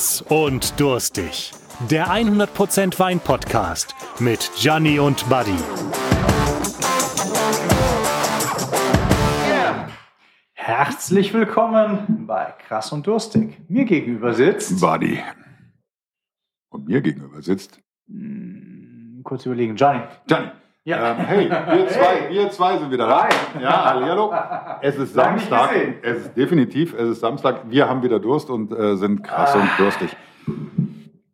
Krass 0.00 0.22
und 0.30 0.80
durstig. 0.80 1.52
Der 1.90 2.06
100% 2.06 2.98
Wein 2.98 3.20
Podcast 3.20 3.94
mit 4.18 4.50
Gianni 4.56 4.98
und 4.98 5.28
Buddy. 5.28 5.58
Herzlich 10.54 11.34
willkommen 11.34 12.24
bei 12.26 12.54
Krass 12.66 12.92
und 12.92 13.06
Durstig. 13.06 13.60
Mir 13.68 13.84
gegenüber 13.84 14.32
sitzt. 14.32 14.80
Buddy. 14.80 15.22
Und 16.70 16.86
mir 16.88 17.02
gegenüber 17.02 17.42
sitzt. 17.42 17.78
Hm, 18.08 19.20
kurz 19.22 19.44
überlegen, 19.44 19.76
Gianni. 19.76 20.04
Gianni. 20.26 20.50
Ja. 20.84 21.12
Ähm, 21.12 21.16
hey, 21.18 21.50
wir 21.50 21.88
zwei, 21.88 22.30
wir 22.30 22.50
zwei 22.50 22.78
sind 22.78 22.90
wieder 22.90 23.06
da. 23.06 23.28
Ja, 23.60 23.84
hallo. 23.84 24.32
Es 24.80 24.96
ist 24.96 25.14
Lang 25.14 25.38
Samstag. 25.38 25.70
Es 26.02 26.18
ist 26.26 26.36
definitiv, 26.36 26.94
es 26.94 27.10
ist 27.10 27.20
Samstag. 27.20 27.62
Wir 27.68 27.88
haben 27.88 28.02
wieder 28.02 28.18
Durst 28.18 28.48
und 28.48 28.72
äh, 28.72 28.96
sind 28.96 29.22
krass 29.22 29.54
und 29.54 29.68
durstig. 29.78 30.16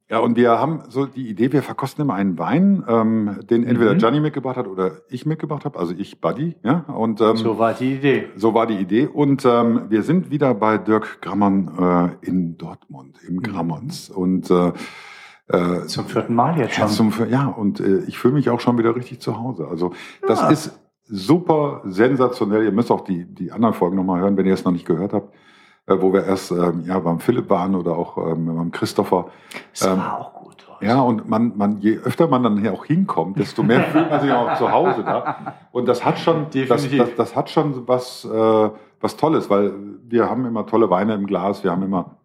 Ja, 0.09 0.19
und 0.19 0.37
wir 0.37 0.51
haben 0.59 0.83
so 0.89 1.07
die 1.07 1.29
Idee, 1.29 1.53
wir 1.53 1.63
verkosten 1.65 2.03
immer 2.05 2.15
einen 2.15 2.39
Wein, 2.39 2.85
ähm, 2.89 3.41
den 3.51 3.65
entweder 3.65 3.95
Mhm. 3.95 3.99
Gianni 3.99 4.21
mitgebracht 4.21 4.57
hat 4.57 4.69
oder 4.69 4.93
ich 5.09 5.27
mitgebracht 5.27 5.65
habe, 5.65 5.79
also 5.79 5.95
ich, 5.97 6.21
Buddy. 6.21 6.57
Ja, 6.63 6.85
und 6.97 7.21
ähm, 7.21 7.37
So 7.37 7.59
war 7.59 7.73
die 7.73 7.95
Idee. 7.95 8.29
So 8.37 8.55
war 8.55 8.67
die 8.67 8.77
Idee. 8.77 9.07
Und 9.07 9.45
ähm, 9.45 9.83
wir 9.89 10.03
sind 10.03 10.31
wieder 10.31 10.55
bei 10.55 10.79
Dirk 10.79 11.21
Grammern 11.23 12.17
äh, 12.23 12.27
in 12.27 12.57
Dortmund, 12.57 13.17
im 13.29 13.43
Grammons. 13.43 14.09
Und 14.11 14.49
äh, 14.51 14.73
äh, 15.49 15.87
Zum 15.87 16.07
vierten 16.07 16.35
Mal 16.35 16.59
jetzt 16.59 16.75
schon. 16.75 16.89
zum, 16.89 17.13
ja, 17.29 17.47
und 17.47 17.81
äh, 17.81 17.99
ich 18.07 18.19
fühle 18.19 18.35
mich 18.35 18.51
auch 18.51 18.61
schon 18.61 18.79
wieder 18.79 18.97
richtig 18.97 19.21
zu 19.21 19.39
Hause. 19.39 19.69
Also 19.69 19.93
das 20.27 20.41
Ja. 20.41 20.49
ist 20.49 20.79
super 21.05 21.83
sensationell. 21.85 22.65
Ihr 22.65 22.73
müsst 22.73 22.91
auch 22.91 23.03
die, 23.03 23.25
die 23.25 23.53
anderen 23.53 23.75
Folgen 23.75 23.97
nochmal 23.97 24.21
hören, 24.21 24.37
wenn 24.37 24.47
ihr 24.47 24.55
es 24.55 24.65
noch 24.65 24.73
nicht 24.73 24.87
gehört 24.87 25.13
habt, 25.13 25.33
äh, 25.87 25.97
wo 26.01 26.13
wir 26.13 26.25
erst 26.25 26.51
ähm, 26.51 26.83
ja, 26.87 26.99
beim 26.99 27.21
Philipp 27.21 27.49
waren 27.49 27.75
oder 27.77 27.97
auch 27.97 28.19
ähm, 28.19 28.47
beim 28.47 28.71
Christopher. 28.73 29.27
Es 29.73 29.83
ähm, 29.87 29.99
war 29.99 30.19
auch 30.19 30.35
gut. 30.35 30.67
heute. 30.69 30.85
Ja, 30.85 31.01
und 31.01 31.29
man, 31.29 31.57
man, 31.57 31.79
je 31.81 31.97
öfter 31.99 32.27
man 32.27 32.43
dann 32.43 32.59
hier 32.59 32.73
auch 32.73 32.85
hinkommt, 32.85 33.39
desto 33.39 33.63
mehr 33.63 33.83
fühlt 33.93 34.11
man 34.11 34.21
sich 34.21 34.33
auch 34.33 34.57
zu 34.59 34.71
Hause 34.73 35.05
da. 35.05 35.55
Und 35.71 35.87
das 35.87 36.05
hat 36.05 36.19
schon, 36.19 36.47
das, 36.69 36.91
das, 36.91 37.15
das 37.17 37.37
hat 37.37 37.51
schon 37.51 37.87
was, 37.87 38.25
äh, 38.25 38.71
was 39.01 39.17
Tolles, 39.17 39.49
weil 39.49 39.73
wir 40.09 40.29
haben 40.29 40.45
immer 40.45 40.67
tolle 40.67 40.91
Weine 40.91 41.15
im 41.15 41.27
Glas, 41.27 41.63
wir 41.63 41.71
haben 41.71 41.83
immer 41.85 42.17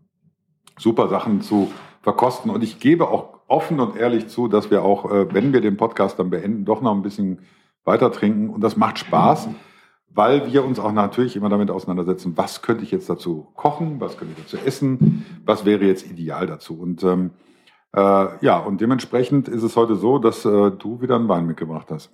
super 0.79 1.07
Sachen 1.07 1.41
zu 1.41 1.71
verkosten. 2.01 2.51
Und 2.51 2.63
ich 2.63 2.79
gebe 2.79 3.07
auch 3.09 3.39
offen 3.47 3.79
und 3.79 3.95
ehrlich 3.95 4.27
zu, 4.27 4.47
dass 4.47 4.71
wir 4.71 4.83
auch, 4.83 5.11
äh, 5.11 5.33
wenn 5.33 5.53
wir 5.53 5.61
den 5.61 5.77
Podcast 5.77 6.19
dann 6.19 6.29
beenden, 6.29 6.65
doch 6.65 6.81
noch 6.81 6.93
ein 6.93 7.01
bisschen 7.01 7.39
weiter 7.83 8.11
trinken. 8.11 8.49
Und 8.49 8.61
das 8.61 8.77
macht 8.77 8.99
Spaß, 8.99 9.49
weil 10.09 10.51
wir 10.51 10.65
uns 10.65 10.79
auch 10.79 10.91
natürlich 10.91 11.35
immer 11.35 11.49
damit 11.49 11.71
auseinandersetzen, 11.71 12.33
was 12.35 12.61
könnte 12.61 12.83
ich 12.83 12.91
jetzt 12.91 13.09
dazu 13.09 13.47
kochen, 13.55 13.99
was 13.99 14.17
könnte 14.17 14.33
ich 14.37 14.43
dazu 14.43 14.57
essen, 14.65 15.25
was 15.45 15.65
wäre 15.65 15.85
jetzt 15.85 16.09
ideal 16.09 16.47
dazu. 16.47 16.79
Und 16.79 17.03
ähm, 17.03 17.31
äh, 17.93 18.45
ja, 18.45 18.57
und 18.57 18.81
dementsprechend 18.81 19.47
ist 19.47 19.63
es 19.63 19.75
heute 19.75 19.95
so, 19.95 20.17
dass 20.17 20.45
äh, 20.45 20.71
du 20.71 21.01
wieder 21.01 21.15
einen 21.15 21.27
Wein 21.27 21.45
mitgebracht 21.45 21.87
hast. 21.91 22.11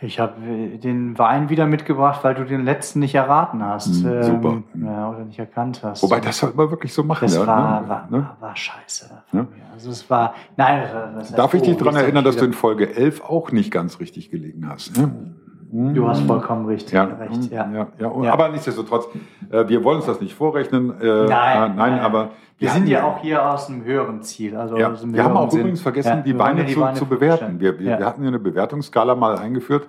Ich 0.00 0.20
habe 0.20 0.34
den 0.78 1.18
Wein 1.18 1.48
wieder 1.48 1.66
mitgebracht, 1.66 2.22
weil 2.22 2.34
du 2.34 2.44
den 2.44 2.64
letzten 2.64 3.00
nicht 3.00 3.16
erraten 3.16 3.64
hast. 3.64 3.88
Mm, 4.04 4.22
super. 4.22 4.62
Ja, 4.74 5.10
oder 5.10 5.24
nicht 5.24 5.38
erkannt 5.40 5.80
hast. 5.82 6.02
Wobei, 6.04 6.20
das 6.20 6.38
sollte 6.38 6.56
man 6.56 6.70
wirklich 6.70 6.92
so 6.94 7.02
machen. 7.02 7.24
das 7.24 7.34
ja, 7.34 7.44
war, 7.46 7.80
ne? 7.82 7.88
war, 7.88 8.06
Ne? 8.10 8.18
war, 8.18 8.36
war 8.40 8.56
scheiße. 8.56 9.10
von 9.30 9.38
Ja. 9.40 9.42
mir. 9.44 9.62
Also 9.72 9.90
es 9.90 10.08
war, 10.08 10.34
nein, 10.56 10.82
das 10.82 10.94
war- 10.94 11.12
das 11.12 11.32
Darf 11.32 11.54
ich 11.54 11.62
dich 11.62 11.74
oh, 11.74 11.78
daran 11.78 11.96
erinnern, 11.96 12.24
dass 12.24 12.36
du 12.36 12.44
in 12.44 12.52
Folge 12.52 12.94
11 12.94 13.22
auch 13.22 13.50
nicht 13.50 13.72
ganz 13.72 13.98
richtig 13.98 14.30
gelegen 14.30 14.68
hast? 14.68 14.96
Ne? 14.96 15.34
Du 15.70 16.08
hast 16.08 16.22
vollkommen 16.22 16.64
richtig, 16.66 16.94
Ja, 16.94 17.04
recht. 17.04 17.50
Ja. 17.50 17.70
ja, 17.70 17.86
ja, 17.98 18.32
aber 18.32 18.48
nichtsdestotrotz, 18.48 19.06
äh, 19.50 19.68
wir 19.68 19.84
wollen 19.84 19.98
uns 19.98 20.06
das 20.06 20.20
nicht 20.20 20.34
vorrechnen. 20.34 20.98
Äh, 21.00 21.26
Nein, 21.26 21.72
äh, 21.72 21.74
nein, 21.74 22.00
aber 22.00 22.30
Wir 22.56 22.70
haben 22.70 22.78
sind 22.78 22.88
ja 22.88 23.04
auch 23.04 23.18
hier 23.20 23.46
aus 23.46 23.68
einem 23.68 23.84
höheren 23.84 24.22
Ziel. 24.22 24.56
Also 24.56 24.78
Ja, 24.78 24.92
wir 25.02 25.24
haben 25.24 25.36
auch 25.36 25.50
Sinn. 25.50 25.60
übrigens 25.60 25.82
vergessen, 25.82 26.22
die 26.24 26.32
wir 26.32 26.38
Weine 26.38 26.64
die 26.64 26.72
zu, 26.74 26.80
Weine 26.80 26.96
zu 26.96 27.04
bewerten. 27.06 27.38
vorstellen. 27.38 27.60
Wir, 27.60 27.78
wir, 27.78 27.98
wir 27.98 28.06
hatten 28.06 28.22
ja 28.22 28.28
eine 28.28 28.38
Bewertungsskala 28.38 29.14
mal 29.14 29.36
eingeführt. 29.36 29.88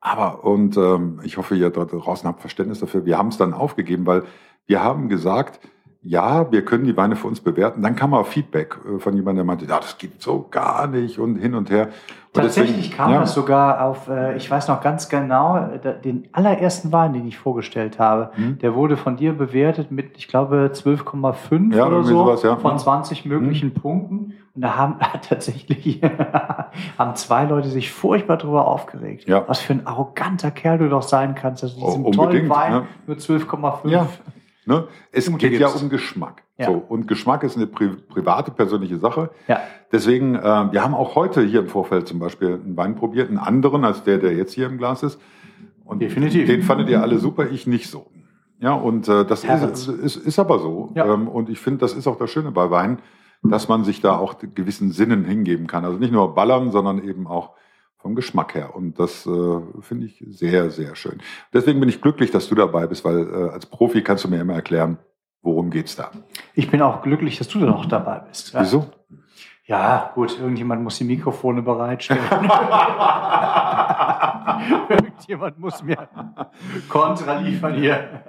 Aber, 0.00 0.44
und 0.44 0.76
ähm, 0.76 1.20
ich 1.22 1.38
hoffe, 1.38 1.54
ihr 1.54 1.70
dort 1.70 1.92
draußen 1.92 2.28
habt 2.28 2.40
Verständnis 2.40 2.80
dafür, 2.80 3.06
wir 3.06 3.16
haben 3.16 3.28
es 3.28 3.38
dann 3.38 3.54
aufgegeben, 3.54 4.04
weil 4.06 4.24
wir 4.66 4.82
haben 4.82 5.08
gesagt, 5.08 5.60
ja, 6.02 6.50
wir 6.50 6.64
können 6.64 6.84
die 6.84 6.96
Weine 6.96 7.14
für 7.16 7.28
uns 7.28 7.40
bewerten. 7.40 7.80
Dann 7.82 7.94
kam 7.96 8.12
aber 8.14 8.24
Feedback 8.24 8.76
äh, 8.84 8.98
von 8.98 9.14
jemandem, 9.14 9.36
der 9.36 9.44
meinte, 9.44 9.64
ja, 9.66 9.78
das 9.78 9.98
geht 9.98 10.20
so 10.20 10.46
gar 10.50 10.86
nicht 10.88 11.18
und 11.18 11.36
hin 11.36 11.54
und 11.54 11.70
her. 11.70 11.88
Und 12.34 12.40
Tatsächlich 12.42 12.76
deswegen- 12.76 12.96
kam 12.96 13.12
ja, 13.12 13.20
das 13.20 13.34
sogar 13.34 13.84
auf, 13.84 14.08
äh, 14.08 14.36
ich 14.36 14.50
weiß 14.50 14.66
noch 14.68 14.80
ganz 14.80 15.08
genau, 15.08 15.68
den 16.02 16.28
allerersten 16.32 16.90
Wein, 16.90 17.12
den 17.12 17.26
ich 17.28 17.38
vorgestellt 17.38 17.98
habe, 17.98 18.30
Mhm. 18.36 18.58
der 18.58 18.74
wurde 18.74 18.96
von 18.96 19.16
dir 19.16 19.32
bewertet 19.34 19.90
mit, 19.92 20.16
ich 20.16 20.28
glaube, 20.28 20.70
12,5 20.72 21.74
Ja, 21.76 21.86
oder 21.86 22.02
so 22.02 22.24
sowas, 22.24 22.42
ja. 22.42 22.56
von 22.56 22.72
Mhm. 22.74 22.78
20 22.78 23.24
möglichen 23.26 23.74
Punkten. 23.74 24.32
Und 24.54 24.62
da 24.62 24.76
haben 24.76 24.96
tatsächlich 25.28 26.00
haben 26.98 27.14
zwei 27.16 27.44
Leute 27.44 27.68
sich 27.68 27.92
furchtbar 27.92 28.38
darüber 28.38 28.66
aufgeregt. 28.66 29.28
Ja. 29.28 29.44
Was 29.46 29.60
für 29.60 29.74
ein 29.74 29.86
arroganter 29.86 30.50
Kerl 30.50 30.78
du 30.78 30.88
doch 30.88 31.02
sein 31.02 31.34
kannst, 31.34 31.62
dass 31.62 31.76
du 31.76 31.82
Oh, 31.82 31.86
diesem 31.86 32.02
tollen 32.12 32.18
unbedingt, 32.18 32.50
Wein 32.50 32.72
ne? 32.72 32.82
nur 33.06 33.16
12,5 33.18 33.88
Ja. 33.90 34.06
Ne? 34.64 34.86
Es 35.10 35.28
Punkte 35.28 35.50
geht 35.50 35.60
ja 35.60 35.68
gibst. 35.68 35.82
um 35.82 35.90
Geschmack. 35.90 36.44
Ja. 36.56 36.66
So, 36.66 36.74
und 36.74 37.08
Geschmack 37.08 37.42
ist 37.42 37.56
eine 37.56 37.66
pri 37.66 37.88
private, 38.08 38.52
persönliche 38.52 38.98
Sache. 38.98 39.30
Ja. 39.48 39.60
Deswegen, 39.90 40.36
äh, 40.36 40.40
wir 40.40 40.84
haben 40.84 40.94
auch 40.94 41.16
heute 41.16 41.42
hier 41.42 41.60
im 41.60 41.68
Vorfeld 41.68 42.06
zum 42.06 42.18
Beispiel 42.20 42.60
einen 42.64 42.76
Wein 42.76 42.94
probiert, 42.94 43.28
einen 43.28 43.38
anderen 43.38 43.84
als 43.84 44.04
der, 44.04 44.18
der 44.18 44.34
jetzt 44.34 44.52
hier 44.52 44.66
im 44.66 44.78
Glas 44.78 45.02
ist. 45.02 45.20
Und 45.84 46.00
Definitiv. 46.00 46.46
Den 46.46 46.62
fandet 46.62 46.88
ihr 46.88 47.02
alle 47.02 47.18
super, 47.18 47.50
ich 47.50 47.66
nicht 47.66 47.90
so. 47.90 48.06
Ja, 48.60 48.74
und 48.74 49.08
äh, 49.08 49.24
das 49.24 49.42
ist, 49.42 49.88
ist, 49.88 50.16
ist 50.16 50.38
aber 50.38 50.60
so. 50.60 50.92
Ja. 50.94 51.12
Ähm, 51.12 51.26
und 51.26 51.50
ich 51.50 51.58
finde, 51.58 51.80
das 51.80 51.94
ist 51.94 52.06
auch 52.06 52.16
das 52.16 52.30
Schöne 52.30 52.52
bei 52.52 52.70
Wein, 52.70 53.00
dass 53.42 53.68
man 53.68 53.82
sich 53.82 54.00
da 54.00 54.16
auch 54.16 54.36
gewissen 54.54 54.92
Sinnen 54.92 55.24
hingeben 55.24 55.66
kann. 55.66 55.84
Also 55.84 55.98
nicht 55.98 56.12
nur 56.12 56.34
ballern, 56.36 56.70
sondern 56.70 57.02
eben 57.02 57.26
auch 57.26 57.50
vom 58.02 58.14
Geschmack 58.14 58.54
her. 58.54 58.74
Und 58.74 58.98
das 58.98 59.26
äh, 59.26 59.60
finde 59.80 60.06
ich 60.06 60.24
sehr, 60.28 60.70
sehr 60.70 60.96
schön. 60.96 61.20
Deswegen 61.52 61.80
bin 61.80 61.88
ich 61.88 62.02
glücklich, 62.02 62.30
dass 62.30 62.48
du 62.48 62.54
dabei 62.54 62.86
bist, 62.86 63.04
weil 63.04 63.20
äh, 63.20 63.50
als 63.50 63.66
Profi 63.66 64.02
kannst 64.02 64.24
du 64.24 64.28
mir 64.28 64.40
immer 64.40 64.54
erklären, 64.54 64.98
worum 65.40 65.70
geht's 65.70 65.96
da. 65.96 66.10
Ich 66.54 66.70
bin 66.70 66.82
auch 66.82 67.02
glücklich, 67.02 67.38
dass 67.38 67.48
du 67.48 67.60
da 67.60 67.66
noch 67.66 67.86
dabei 67.86 68.18
bist. 68.18 68.52
Ja. 68.52 68.60
Wieso? 68.60 68.86
Ja, 69.64 70.10
gut, 70.14 70.38
irgendjemand 70.38 70.82
muss 70.82 70.98
die 70.98 71.04
Mikrofone 71.04 71.62
bereitstellen. 71.62 72.20
irgendjemand 74.88 75.58
muss 75.58 75.82
mir 75.84 76.08
Kontra 76.88 77.38
liefern 77.38 77.74
hier. 77.74 78.24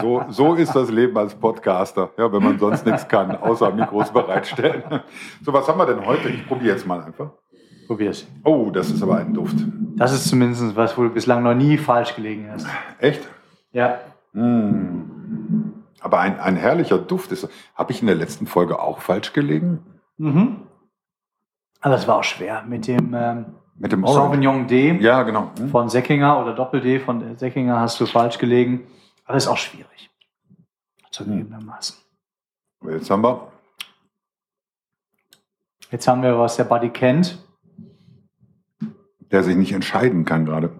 So, 0.00 0.24
so 0.28 0.54
ist 0.54 0.76
das 0.76 0.88
Leben 0.88 1.18
als 1.18 1.34
Podcaster, 1.34 2.10
ja, 2.16 2.32
wenn 2.32 2.42
man 2.42 2.58
sonst 2.60 2.86
nichts 2.86 3.08
kann, 3.08 3.36
außer 3.36 3.72
Mikros 3.72 4.12
bereitstellen. 4.12 5.00
So, 5.42 5.52
was 5.52 5.66
haben 5.66 5.78
wir 5.78 5.86
denn 5.86 6.06
heute? 6.06 6.28
Ich 6.28 6.46
probiere 6.46 6.74
jetzt 6.74 6.86
mal 6.86 7.02
einfach. 7.02 7.32
Probier's. 7.86 8.26
Oh, 8.44 8.70
das 8.70 8.90
ist 8.90 9.02
aber 9.02 9.18
ein 9.18 9.32
Duft. 9.32 9.56
Das 9.96 10.12
ist 10.12 10.28
zumindest 10.28 10.76
was, 10.76 10.96
wo 10.98 11.04
du 11.04 11.10
bislang 11.10 11.42
noch 11.42 11.54
nie 11.54 11.78
falsch 11.78 12.14
gelegen 12.14 12.48
hast. 12.50 12.66
Echt? 12.98 13.28
Ja. 13.72 14.00
Mm. 14.32 15.72
Aber 16.00 16.20
ein, 16.20 16.38
ein 16.38 16.56
herrlicher 16.56 16.98
Duft 16.98 17.32
ist. 17.32 17.48
Habe 17.74 17.92
ich 17.92 18.00
in 18.00 18.06
der 18.06 18.16
letzten 18.16 18.46
Folge 18.46 18.80
auch 18.80 19.00
falsch 19.00 19.32
gelegen? 19.32 19.84
Mhm. 20.18 20.62
Aber 21.80 21.94
es 21.94 22.06
war 22.06 22.16
auch 22.16 22.24
schwer 22.24 22.62
mit 22.62 22.86
dem 22.86 23.14
ähm, 23.14 23.46
Mit 23.76 23.92
dem 23.92 24.04
Orange? 24.04 24.16
Sauvignon 24.16 24.66
D 24.66 24.98
Ja, 25.00 25.22
genau. 25.22 25.50
Hm? 25.58 25.70
von 25.70 25.88
Säckinger 25.88 26.40
oder 26.40 26.54
Doppel-D 26.54 27.00
von 27.00 27.36
Säckinger 27.36 27.80
hast 27.80 28.00
du 28.00 28.06
falsch 28.06 28.38
gelegen. 28.38 28.86
Aber 29.24 29.36
ist 29.36 29.48
auch 29.48 29.56
schwierig. 29.56 30.10
Zugegebenermaßen. 31.10 31.96
Jetzt 32.88 33.10
haben 33.10 33.22
wir. 33.22 33.48
Jetzt 35.90 36.06
haben 36.08 36.22
wir, 36.22 36.38
was 36.38 36.56
der 36.56 36.64
Buddy 36.64 36.90
kennt. 36.90 37.38
Der 39.36 39.42
sich 39.44 39.54
nicht 39.56 39.72
entscheiden 39.72 40.24
kann 40.24 40.46
gerade. 40.46 40.70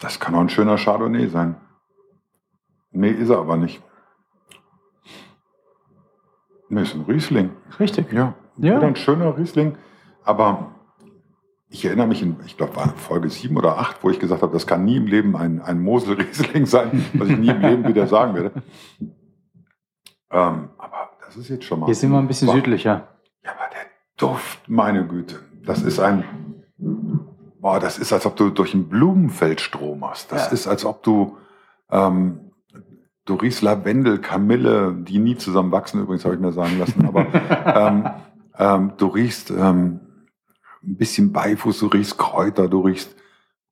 Das 0.00 0.18
kann 0.18 0.34
auch 0.34 0.40
ein 0.40 0.48
schöner 0.48 0.76
Chardonnay 0.76 1.28
sein. 1.28 1.54
Nee, 2.90 3.10
ist 3.12 3.28
er 3.30 3.38
aber 3.38 3.56
nicht. 3.56 3.80
Nee, 6.68 6.82
ist 6.82 6.96
ein 6.96 7.02
Riesling. 7.02 7.50
Richtig. 7.78 8.12
Ja, 8.12 8.34
Ja. 8.56 8.80
ein 8.80 8.96
schöner 8.96 9.38
Riesling. 9.38 9.78
Aber 10.24 10.74
ich 11.68 11.84
erinnere 11.84 12.08
mich, 12.08 12.22
in, 12.22 12.34
ich 12.44 12.56
glaube, 12.56 12.74
war 12.74 12.88
Folge 12.88 13.30
7 13.30 13.56
oder 13.56 13.78
8, 13.78 14.02
wo 14.02 14.10
ich 14.10 14.18
gesagt 14.18 14.42
habe, 14.42 14.52
das 14.52 14.66
kann 14.66 14.84
nie 14.84 14.96
im 14.96 15.06
Leben 15.06 15.36
ein, 15.36 15.62
ein 15.62 15.80
Mosel-Riesling 15.80 16.66
sein, 16.74 17.04
was 17.14 17.28
ich 17.28 17.38
nie 17.38 17.50
im 17.50 17.60
Leben 17.60 17.86
wieder 17.86 18.08
sagen 18.08 18.34
werde. 18.34 18.50
Ähm, 20.32 20.70
aber 20.76 21.10
das 21.24 21.36
ist 21.36 21.50
jetzt 21.50 21.66
schon 21.66 21.78
mal. 21.78 21.86
Hier 21.86 21.94
sind 21.94 22.10
wir 22.10 22.18
ein 22.18 22.26
bisschen 22.26 22.46
Boah. 22.46 22.56
südlicher. 22.56 23.06
Ja, 23.44 23.52
aber 23.52 23.70
der 23.72 23.86
Duft, 24.16 24.68
meine 24.68 25.06
Güte. 25.06 25.38
Das 25.64 25.82
ist 25.82 26.00
ein. 26.00 26.24
Boah, 27.60 27.78
das 27.78 27.98
ist, 27.98 28.12
als 28.12 28.26
ob 28.26 28.36
du 28.36 28.50
durch 28.50 28.74
ein 28.74 28.88
Blumenfeld 28.88 29.60
stromerst. 29.60 30.32
Das 30.32 30.46
Ja. 30.46 30.52
ist, 30.52 30.66
als 30.66 30.84
ob 30.84 31.02
du. 31.02 31.36
Ähm, 31.90 32.50
du 33.24 33.34
riechst 33.34 33.62
Lavendel, 33.62 34.18
Kamille, 34.18 34.92
die 34.94 35.18
nie 35.18 35.36
zusammen 35.36 35.70
wachsen, 35.70 36.00
übrigens, 36.02 36.24
habe 36.24 36.34
ich 36.34 36.40
mir 36.40 36.52
sagen 36.52 36.78
lassen. 36.78 37.06
Aber 37.06 37.26
ähm, 37.76 38.08
ähm, 38.58 38.92
du 38.96 39.06
riechst 39.06 39.50
ähm, 39.50 40.00
ein 40.82 40.96
bisschen 40.96 41.32
Beifuß, 41.32 41.78
du 41.78 41.86
riechst 41.86 42.18
Kräuter, 42.18 42.68
du 42.68 42.80
riechst. 42.80 43.14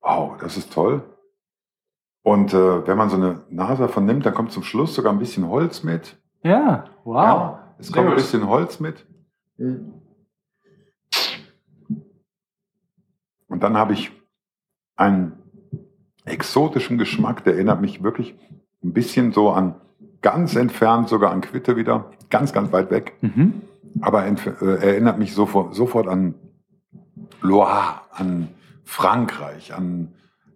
Wow, 0.01 0.37
das 0.39 0.57
ist 0.57 0.71
toll. 0.73 1.03
Und 2.23 2.53
äh, 2.53 2.87
wenn 2.87 2.97
man 2.97 3.09
so 3.09 3.17
eine 3.17 3.41
Nase 3.49 3.81
davon 3.83 4.05
nimmt, 4.05 4.25
dann 4.25 4.33
kommt 4.33 4.51
zum 4.51 4.63
Schluss 4.63 4.93
sogar 4.95 5.11
ein 5.11 5.19
bisschen 5.19 5.47
Holz 5.49 5.83
mit. 5.83 6.17
Ja, 6.43 6.85
wow. 7.03 7.15
Ja, 7.23 7.75
es 7.79 7.91
kommt 7.91 8.07
ein 8.09 8.15
bisschen 8.15 8.47
Holz 8.47 8.79
mit. 8.79 9.05
Und 13.51 13.63
dann 13.63 13.77
habe 13.77 13.93
ich 13.93 14.11
einen 14.95 15.33
exotischen 16.23 16.97
Geschmack, 16.97 17.43
der 17.43 17.55
erinnert 17.55 17.81
mich 17.81 18.01
wirklich 18.01 18.33
ein 18.83 18.93
bisschen 18.93 19.33
so 19.33 19.51
an 19.51 19.75
ganz 20.21 20.55
entfernt, 20.55 21.09
sogar 21.09 21.31
an 21.31 21.41
Quitte 21.41 21.75
wieder, 21.75 22.11
ganz, 22.29 22.53
ganz 22.53 22.71
weit 22.71 22.91
weg. 22.91 23.13
Mhm. 23.21 23.61
Aber 23.99 24.25
äh, 24.25 24.31
erinnert 24.61 25.19
mich 25.19 25.33
sofort, 25.33 25.75
sofort 25.75 26.07
an 26.07 26.35
Loire, 27.41 28.01
an 28.11 28.47
Frankreich, 28.85 29.73
an, 29.73 30.13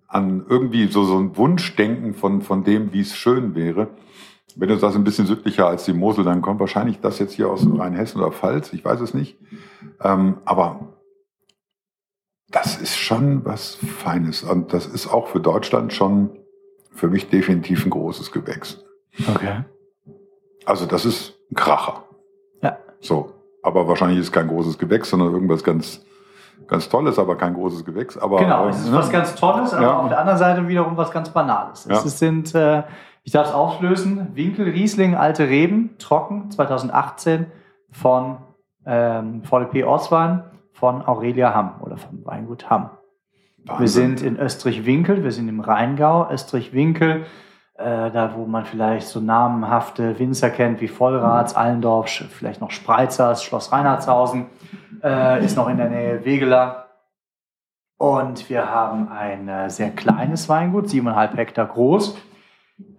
an 0.07 0.45
irgendwie 0.47 0.87
so, 0.87 1.03
so 1.03 1.17
ein 1.17 1.35
Wunschdenken 1.35 2.13
von, 2.13 2.41
von 2.41 2.63
dem, 2.63 2.93
wie 2.93 3.01
es 3.01 3.17
schön 3.17 3.55
wäre. 3.55 3.89
Wenn 4.55 4.69
du 4.69 4.77
sagst, 4.77 4.95
ein 4.95 5.03
bisschen 5.03 5.25
südlicher 5.25 5.67
als 5.67 5.83
die 5.83 5.91
Mosel, 5.91 6.23
dann 6.23 6.41
kommt 6.41 6.61
wahrscheinlich 6.61 7.01
das 7.01 7.19
jetzt 7.19 7.33
hier 7.33 7.49
aus 7.49 7.67
Rheinhessen 7.67 8.21
oder 8.21 8.31
Pfalz, 8.31 8.71
ich 8.71 8.85
weiß 8.85 9.01
es 9.01 9.13
nicht. 9.13 9.37
Ähm, 10.01 10.37
aber 10.45 10.94
das 12.55 12.77
ist 12.77 12.95
schon 12.97 13.43
was 13.43 13.75
Feines. 13.75 14.41
Und 14.43 14.71
das 14.73 14.85
ist 14.85 15.07
auch 15.07 15.27
für 15.27 15.41
Deutschland 15.41 15.91
schon 15.93 16.29
für 16.91 17.09
mich 17.09 17.29
definitiv 17.29 17.85
ein 17.85 17.89
großes 17.89 18.31
Gewächs. 18.31 18.81
Okay. 19.29 19.65
Also 20.65 20.85
das 20.85 21.03
ist 21.05 21.33
ein 21.51 21.55
Kracher. 21.55 22.05
Ja. 22.61 22.77
So. 23.01 23.31
Aber 23.61 23.87
wahrscheinlich 23.89 24.19
ist 24.19 24.27
es 24.27 24.31
kein 24.31 24.47
großes 24.47 24.77
Gewächs, 24.77 25.09
sondern 25.09 25.33
irgendwas 25.33 25.63
ganz, 25.63 26.05
ganz 26.67 26.87
Tolles, 26.87 27.19
aber 27.19 27.35
kein 27.35 27.55
großes 27.55 27.83
Gewächs. 27.83 28.17
Aber, 28.17 28.37
Genau, 28.37 28.69
es 28.69 28.79
ist 28.79 28.89
ne? 28.91 28.97
was 28.97 29.09
ganz 29.11 29.35
Tolles, 29.35 29.73
aber 29.73 29.83
Ja. 29.83 29.99
auf 29.99 30.07
der 30.07 30.19
anderen 30.19 30.39
Seite 30.39 30.67
wiederum 30.67 30.95
was 30.95 31.11
ganz 31.11 31.29
Banales. 31.29 31.85
Ja. 31.89 31.97
Es 31.97 32.19
sind, 32.19 32.55
äh, 32.55 32.83
ich 33.23 33.33
darf 33.33 33.47
es 33.47 33.53
auflösen, 33.53 34.29
Winkel, 34.33 34.69
Riesling, 34.69 35.15
Alte 35.15 35.49
Reben, 35.49 35.95
trocken, 35.97 36.51
2018 36.51 37.47
von 37.91 38.37
ähm, 38.85 39.43
VDP 39.43 39.83
Ortswein 39.83 40.43
von 40.75 41.01
Aurelia 41.05 41.53
Hamm 41.55 41.81
oder 41.81 41.97
vom 41.97 42.25
Weingut 42.25 42.69
Hamm. 42.69 42.89
Wir 43.63 43.79
Wahnsinn. 43.79 44.17
sind 44.17 44.21
in 44.27 44.37
Österreich-Winkel, 44.39 45.23
wir 45.23 45.31
sind 45.31 45.47
im 45.47 45.59
Rheingau. 45.61 46.29
Österreich-Winkel, 46.29 47.25
äh, 47.77 48.11
da 48.11 48.35
wo 48.35 48.45
man 48.45 48.65
vielleicht 48.65 49.07
so 49.07 49.19
namenhafte 49.19 50.19
Winzer 50.19 50.49
kennt 50.49 50.81
wie 50.81 50.87
Vollrats, 50.87 51.55
Allendorf, 51.55 52.07
Sch- 52.07 52.27
vielleicht 52.27 52.61
noch 52.61 52.71
Spreizers, 52.71 53.43
Schloss 53.43 53.71
Reinhardshausen, 53.71 54.47
äh, 55.03 55.43
ist 55.43 55.55
noch 55.55 55.67
in 55.69 55.77
der 55.77 55.89
Nähe 55.89 56.25
Wegeler. 56.25 56.81
Und 57.97 58.49
wir 58.49 58.69
haben 58.69 59.07
ein 59.09 59.47
äh, 59.47 59.69
sehr 59.69 59.91
kleines 59.91 60.49
Weingut, 60.49 60.87
7,5 60.87 61.35
Hektar 61.37 61.65
groß, 61.65 62.17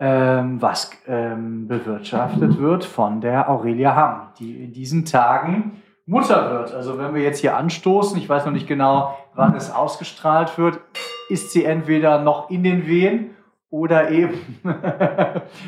ähm, 0.00 0.60
was 0.62 0.90
ähm, 1.06 1.68
bewirtschaftet 1.68 2.58
wird 2.58 2.84
von 2.86 3.20
der 3.20 3.50
Aurelia 3.50 3.94
Hamm, 3.94 4.28
die 4.38 4.64
in 4.64 4.72
diesen 4.72 5.04
Tagen 5.04 5.82
Mutter 6.06 6.52
wird. 6.52 6.72
Also 6.72 6.98
wenn 6.98 7.14
wir 7.14 7.22
jetzt 7.22 7.40
hier 7.40 7.56
anstoßen, 7.56 8.16
ich 8.16 8.28
weiß 8.28 8.46
noch 8.46 8.52
nicht 8.52 8.68
genau, 8.68 9.18
wann 9.34 9.54
es 9.56 9.72
ausgestrahlt 9.72 10.56
wird, 10.56 10.80
ist 11.28 11.50
sie 11.50 11.64
entweder 11.64 12.22
noch 12.22 12.48
in 12.48 12.62
den 12.62 12.86
Wehen 12.86 13.36
oder 13.70 14.10
eben 14.10 14.38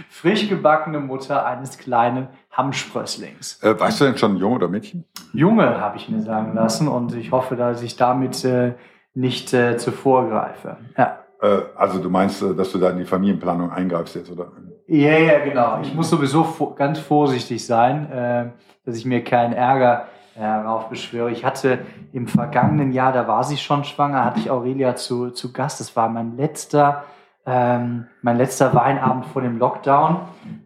frisch 0.09 0.49
gebackene 0.49 1.01
Mutter 1.01 1.45
eines 1.45 1.77
kleinen 1.77 2.29
Hammsprösslings. 2.53 3.63
Äh, 3.63 3.79
weißt 3.79 4.01
du 4.01 4.05
denn 4.05 4.17
schon, 4.17 4.37
Junge 4.37 4.55
oder 4.55 4.69
Mädchen? 4.69 5.05
Junge, 5.33 5.81
habe 5.81 5.97
ich 5.97 6.09
mir 6.09 6.23
sagen 6.23 6.55
lassen 6.55 6.87
und 6.87 7.15
ich 7.15 7.33
hoffe, 7.33 7.57
dass 7.57 7.83
ich 7.83 7.97
damit 7.97 8.45
äh, 8.45 8.75
nicht 9.15 9.53
äh, 9.53 9.77
zuvor 9.77 10.29
greife. 10.29 10.77
Ja. 10.97 11.19
Äh, 11.43 11.63
also 11.77 11.99
du 11.99 12.09
meinst, 12.09 12.43
äh, 12.43 12.55
dass 12.55 12.71
du 12.71 12.79
da 12.79 12.91
in 12.91 12.99
die 12.99 13.05
Familienplanung 13.05 13.73
eingreifst 13.73 14.15
jetzt, 14.15 14.31
oder? 14.31 14.53
Ja, 14.87 15.19
ja, 15.19 15.41
genau. 15.41 15.81
Ich 15.83 15.93
muss 15.95 16.09
sowieso 16.09 16.75
ganz 16.77 17.01
vorsichtig 17.01 17.67
sein, 17.67 18.11
äh, 18.11 18.51
dass 18.85 18.97
ich 18.97 19.05
mir 19.05 19.23
keinen 19.23 19.53
Ärger 19.53 20.07
heraufbeschwöre. 20.39 21.31
Ich 21.31 21.45
hatte 21.45 21.81
im 22.13 22.27
vergangenen 22.27 22.93
Jahr, 22.93 23.13
da 23.13 23.29
war 23.29 23.45
sie 23.45 23.57
schon 23.57 23.85
schwanger, 23.85 24.25
hatte 24.25 24.41
ich 24.41 24.51
Aurelia 24.51 24.97
zu, 24.97 25.31
zu 25.31 25.53
Gast. 25.53 25.81
Das 25.81 25.97
war 25.97 26.09
mein 26.09 26.37
letzter, 26.37 27.05
ähm, 27.47 28.07
mein 28.23 28.37
letzter 28.37 28.75
Weinabend 28.75 29.27
vor 29.27 29.43
dem 29.43 29.59
Lockdown. 29.59 30.21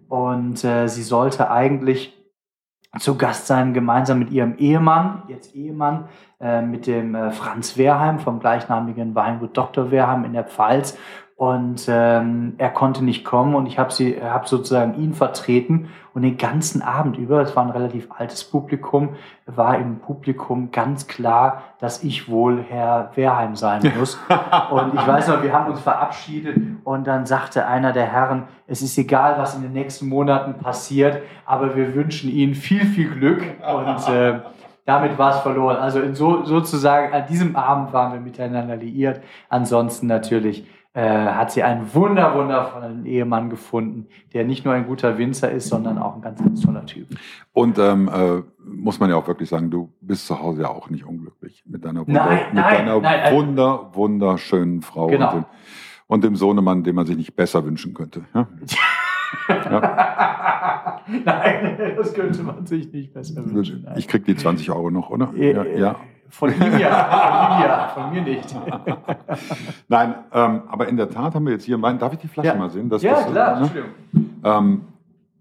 Und 0.08 0.62
äh, 0.64 0.88
sie 0.88 1.02
sollte 1.02 1.50
eigentlich 1.50 2.18
zu 2.98 3.16
Gast 3.16 3.46
sein, 3.46 3.72
gemeinsam 3.72 4.18
mit 4.18 4.30
ihrem 4.30 4.56
Ehemann, 4.58 5.22
jetzt 5.28 5.54
Ehemann, 5.54 6.08
äh, 6.40 6.60
mit 6.60 6.86
dem 6.86 7.14
äh, 7.14 7.30
Franz 7.30 7.78
Wehrheim 7.78 8.18
vom 8.18 8.38
gleichnamigen 8.38 9.14
Weingut 9.14 9.56
Dr. 9.56 9.90
Wehrheim 9.90 10.24
in 10.24 10.34
der 10.34 10.44
Pfalz. 10.44 10.98
Und 11.36 11.86
ähm, 11.88 12.54
er 12.58 12.70
konnte 12.70 13.02
nicht 13.02 13.24
kommen 13.24 13.54
und 13.54 13.66
ich 13.66 13.78
habe 13.78 13.92
sie, 13.92 14.22
habe 14.22 14.46
sozusagen 14.46 15.02
ihn 15.02 15.12
vertreten 15.12 15.88
und 16.14 16.22
den 16.22 16.36
ganzen 16.36 16.82
Abend 16.82 17.16
über, 17.16 17.40
es 17.40 17.56
war 17.56 17.64
ein 17.64 17.70
relativ 17.70 18.08
altes 18.16 18.44
Publikum, 18.44 19.16
war 19.46 19.78
im 19.78 19.98
Publikum 19.98 20.70
ganz 20.70 21.08
klar, 21.08 21.62
dass 21.80 22.04
ich 22.04 22.28
wohl 22.28 22.62
Herr 22.62 23.10
Wehrheim 23.14 23.56
sein 23.56 23.92
muss. 23.98 24.20
und 24.70 24.94
ich 24.94 25.06
weiß 25.06 25.28
noch, 25.28 25.42
wir 25.42 25.52
haben 25.52 25.70
uns 25.70 25.80
verabschiedet 25.80 26.56
und 26.84 27.06
dann 27.06 27.26
sagte 27.26 27.66
einer 27.66 27.92
der 27.92 28.06
Herren, 28.06 28.44
es 28.66 28.82
ist 28.82 28.96
egal, 28.98 29.36
was 29.38 29.56
in 29.56 29.62
den 29.62 29.72
nächsten 29.72 30.08
Monaten 30.08 30.54
passiert, 30.62 31.22
aber 31.44 31.74
wir 31.74 31.94
wünschen 31.94 32.30
Ihnen 32.30 32.54
viel, 32.54 32.84
viel 32.84 33.10
Glück 33.10 33.42
und 33.42 34.08
äh, 34.08 34.40
damit 34.84 35.16
war 35.16 35.36
es 35.36 35.40
verloren. 35.40 35.76
Also 35.76 36.00
in 36.00 36.14
so, 36.14 36.44
sozusagen 36.44 37.12
an 37.12 37.26
diesem 37.26 37.54
Abend 37.54 37.92
waren 37.92 38.12
wir 38.12 38.20
miteinander 38.20 38.76
liiert. 38.76 39.22
Ansonsten 39.48 40.08
natürlich 40.08 40.66
äh, 40.94 41.00
hat 41.08 41.50
sie 41.50 41.62
einen 41.62 41.94
wunder, 41.94 42.34
wundervollen 42.36 43.06
Ehemann 43.06 43.48
gefunden, 43.48 44.08
der 44.34 44.44
nicht 44.44 44.64
nur 44.64 44.74
ein 44.74 44.86
guter 44.86 45.16
Winzer 45.16 45.50
ist, 45.50 45.68
sondern 45.68 45.96
auch 45.98 46.16
ein 46.16 46.20
ganz, 46.20 46.38
ganz 46.42 46.60
toller 46.60 46.84
Typ. 46.84 47.08
Und 47.52 47.78
ähm, 47.78 48.08
äh, 48.08 48.42
muss 48.64 49.00
man 49.00 49.08
ja 49.08 49.16
auch 49.16 49.26
wirklich 49.26 49.48
sagen, 49.48 49.70
du 49.70 49.92
bist 50.02 50.26
zu 50.26 50.38
Hause 50.38 50.62
ja 50.62 50.68
auch 50.68 50.90
nicht 50.90 51.04
unglücklich 51.06 51.62
mit 51.66 51.84
deiner, 51.84 52.06
wunder, 52.06 52.24
Nein, 52.26 52.38
mit 52.46 52.54
nein, 52.54 52.74
deiner 52.86 53.00
nein, 53.00 53.20
nein. 53.24 53.34
wunder, 53.34 53.90
wunderschönen 53.94 54.82
Frau 54.82 55.06
Genau. 55.06 55.28
und, 55.28 55.34
dem, 55.34 55.44
und 56.08 56.24
dem 56.24 56.36
Sohnemann, 56.36 56.82
den 56.84 56.94
man 56.94 57.06
sich 57.06 57.16
nicht 57.16 57.34
besser 57.36 57.64
wünschen 57.64 57.94
könnte. 57.94 58.22
Ja? 58.34 58.46
Nein, 61.24 61.94
das 61.96 62.12
könnte 62.14 62.42
man 62.42 62.66
sich 62.66 62.92
nicht 62.92 63.12
besser 63.14 63.42
wünschen. 63.44 63.86
Ich 63.96 64.08
krieg 64.08 64.24
die 64.24 64.36
20 64.36 64.70
Euro 64.70 64.90
noch, 64.90 65.10
oder? 65.10 65.32
Äh, 65.34 65.52
Ja, 65.54 65.64
ja. 65.64 65.96
Von 66.32 66.48
ihm 66.50 66.78
ja, 66.78 66.88
von 67.04 67.58
ihm 67.58 67.62
ja, 67.62 67.88
von 67.88 68.10
mir 68.10 68.22
nicht. 68.22 68.56
Nein, 69.88 70.14
ähm, 70.32 70.62
aber 70.66 70.88
in 70.88 70.96
der 70.96 71.10
Tat 71.10 71.34
haben 71.34 71.44
wir 71.44 71.52
jetzt 71.52 71.64
hier 71.64 71.74
einen 71.74 71.82
Wein. 71.82 71.98
Darf 71.98 72.14
ich 72.14 72.20
die 72.20 72.26
Flasche 72.28 72.48
Ja. 72.48 72.54
mal 72.54 72.70
sehen? 72.70 72.88
Das, 72.88 73.02
ja, 73.02 73.12
das, 73.12 73.26
klar, 73.30 73.54
ne? 73.56 73.60
Entschuldigung. 73.66 73.90
Ähm, 74.42 74.80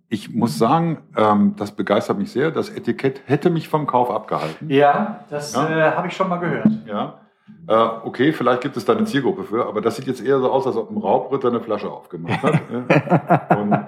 ich 0.10 0.34
muss 0.36 0.58
sagen, 0.58 0.98
ähm, 1.16 1.56
das 1.58 1.72
begeistert 1.72 2.18
mich 2.18 2.32
sehr. 2.34 2.52
Das 2.52 2.70
Etikett 2.70 3.22
hätte 3.26 3.50
mich 3.50 3.70
vom 3.70 3.88
Kauf 3.88 4.12
abgehalten. 4.12 4.70
Ja, 4.70 5.22
das 5.30 5.54
Ja. 5.56 5.70
Äh, 5.70 5.92
habe 5.96 6.08
ich 6.08 6.14
schon 6.16 6.28
mal 6.28 6.38
gehört. 6.38 6.68
Ja. 6.86 7.20
Äh, 7.68 7.74
okay, 8.04 8.34
vielleicht 8.34 8.60
gibt 8.62 8.76
es 8.76 8.84
da 8.84 8.92
eine 8.94 9.06
Zielgruppe 9.06 9.46
für, 9.46 9.66
aber 9.68 9.80
das 9.80 9.96
sieht 9.96 10.08
jetzt 10.08 10.22
eher 10.24 10.40
so 10.40 10.52
aus, 10.52 10.68
als 10.68 10.76
ob 10.76 10.92
ein 10.92 10.98
Raubritter 10.98 11.48
eine 11.48 11.62
Flasche 11.62 11.90
aufgemacht 11.90 12.44
hat. 12.44 12.62
Ja. 12.70 13.58
Und 13.58 13.88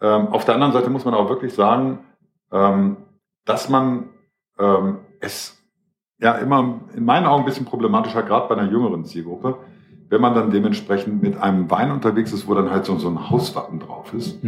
ähm, 0.00 0.28
auf 0.32 0.44
der 0.44 0.54
anderen 0.54 0.72
Seite 0.72 0.90
muss 0.90 1.04
man 1.04 1.14
auch 1.14 1.28
wirklich 1.28 1.54
sagen, 1.54 2.00
ähm, 2.50 2.96
dass 3.44 3.68
man 3.68 4.08
ähm, 4.58 4.98
es 5.20 5.60
ja 6.18 6.32
immer 6.36 6.80
in 6.94 7.04
meinen 7.04 7.26
Augen 7.26 7.42
ein 7.42 7.46
bisschen 7.46 7.66
problematischer, 7.66 8.22
gerade 8.22 8.48
bei 8.48 8.56
einer 8.56 8.70
jüngeren 8.70 9.04
Zielgruppe, 9.04 9.58
wenn 10.08 10.20
man 10.20 10.34
dann 10.34 10.50
dementsprechend 10.50 11.22
mit 11.22 11.36
einem 11.36 11.70
Wein 11.70 11.90
unterwegs 11.90 12.32
ist, 12.32 12.46
wo 12.46 12.54
dann 12.54 12.70
halt 12.70 12.84
so, 12.84 12.96
so 12.98 13.08
ein 13.08 13.30
Hauswappen 13.30 13.80
drauf 13.80 14.12
ist, 14.14 14.38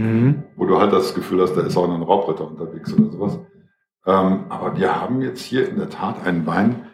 wo 0.56 0.66
du 0.66 0.78
halt 0.78 0.92
das 0.92 1.14
Gefühl 1.14 1.42
hast, 1.42 1.54
da 1.54 1.62
ist 1.62 1.76
auch 1.76 1.88
ein 1.88 2.02
Raubritter 2.02 2.46
unterwegs 2.46 2.92
oder 2.94 3.10
sowas. 3.10 3.38
Ähm, 4.06 4.44
aber 4.48 4.76
wir 4.76 5.00
haben 5.00 5.20
jetzt 5.22 5.42
hier 5.42 5.68
in 5.68 5.76
der 5.76 5.90
Tat 5.90 6.24
einen 6.24 6.46
Wein, 6.46 6.86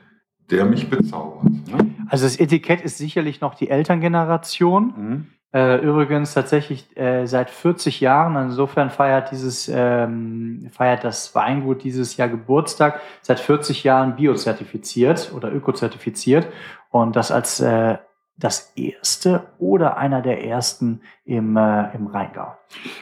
der 0.50 0.64
mich 0.64 0.88
bezaubert. 0.88 1.44
Ne? 1.44 1.94
Also 2.08 2.24
das 2.24 2.40
Etikett 2.40 2.80
ist 2.80 2.98
sicherlich 2.98 3.40
noch 3.40 3.54
die 3.54 3.68
Elterngeneration. 3.68 4.94
Mhm. 4.96 5.26
Äh, 5.54 5.78
übrigens 5.84 6.32
tatsächlich 6.32 6.96
äh, 6.96 7.26
seit 7.26 7.50
40 7.50 8.00
Jahren. 8.00 8.36
Insofern 8.36 8.88
feiert 8.90 9.30
dieses 9.30 9.70
ähm, 9.72 10.70
feiert 10.72 11.04
das 11.04 11.34
Weingut 11.34 11.84
dieses 11.84 12.16
Jahr 12.16 12.28
Geburtstag. 12.28 13.00
Seit 13.20 13.38
40 13.38 13.84
Jahren 13.84 14.16
biozertifiziert 14.16 15.32
oder 15.36 15.52
ökozertifiziert 15.52 16.46
und 16.90 17.16
das 17.16 17.30
als 17.30 17.60
äh, 17.60 17.98
das 18.38 18.72
erste 18.76 19.44
oder 19.58 19.98
einer 19.98 20.22
der 20.22 20.44
ersten 20.44 21.02
im, 21.24 21.56
äh, 21.56 21.94
im 21.94 22.06
Rheingau. 22.06 22.56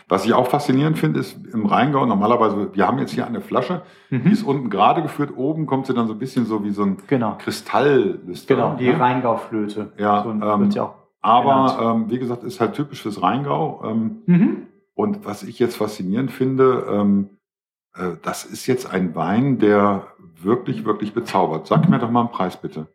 Was 0.09 0.25
ich 0.25 0.35
auch 0.35 0.49
faszinierend 0.49 0.99
finde, 0.99 1.21
ist 1.21 1.39
im 1.53 1.67
Rheingau 1.67 2.05
normalerweise, 2.05 2.75
wir 2.75 2.87
haben 2.87 2.99
jetzt 2.99 3.13
hier 3.13 3.27
eine 3.27 3.41
Flasche, 3.41 3.83
die 4.11 4.33
ist 4.33 4.43
unten 4.43 4.69
gerade 4.71 5.03
geführt, 5.03 5.33
oben 5.37 5.67
kommt 5.67 5.87
sie 5.87 5.95
dann 5.95 6.09
so 6.09 6.15
ein 6.15 6.19
bisschen 6.19 6.45
so 6.47 6.65
wie 6.65 6.71
so 6.73 6.83
ein 6.83 6.97
Genau, 7.07 7.37
Kristalllüster. 7.39 8.55
genau, 8.55 8.75
die 8.75 8.89
ne? 8.89 8.99
Rheingauflöte. 9.01 9.93
Ja, 9.97 10.25
so 10.25 10.31
ähm, 10.31 10.41
wird 10.41 10.73
sie 10.73 10.81
auch. 10.81 11.00
Aber 11.23 11.77
genannt. 11.77 12.05
ähm, 12.05 12.11
wie 12.11 12.19
gesagt, 12.19 12.45
ist 12.45 12.61
halt 12.61 12.75
typisch 12.75 13.03
fürs 13.03 13.23
Rheingau. 13.23 13.83
Ähm, 13.85 14.23
Mhm. 14.27 14.67
und 14.95 15.25
was 15.25 15.43
ich 15.43 15.59
jetzt 15.59 15.77
faszinierend 15.77 16.31
finde, 16.31 16.87
ähm, 16.91 17.31
äh, 17.95 18.13
das 18.23 18.45
ist 18.45 18.67
jetzt 18.67 18.91
ein 18.93 19.15
Wein, 19.15 19.59
der 19.59 20.07
wirklich, 20.41 20.85
wirklich 20.85 21.13
bezaubert. 21.13 21.67
Sag 21.67 21.89
mir 21.89 21.99
doch 21.99 22.11
mal 22.11 22.21
einen 22.21 22.31
Preis 22.31 22.57
bitte. 22.57 22.87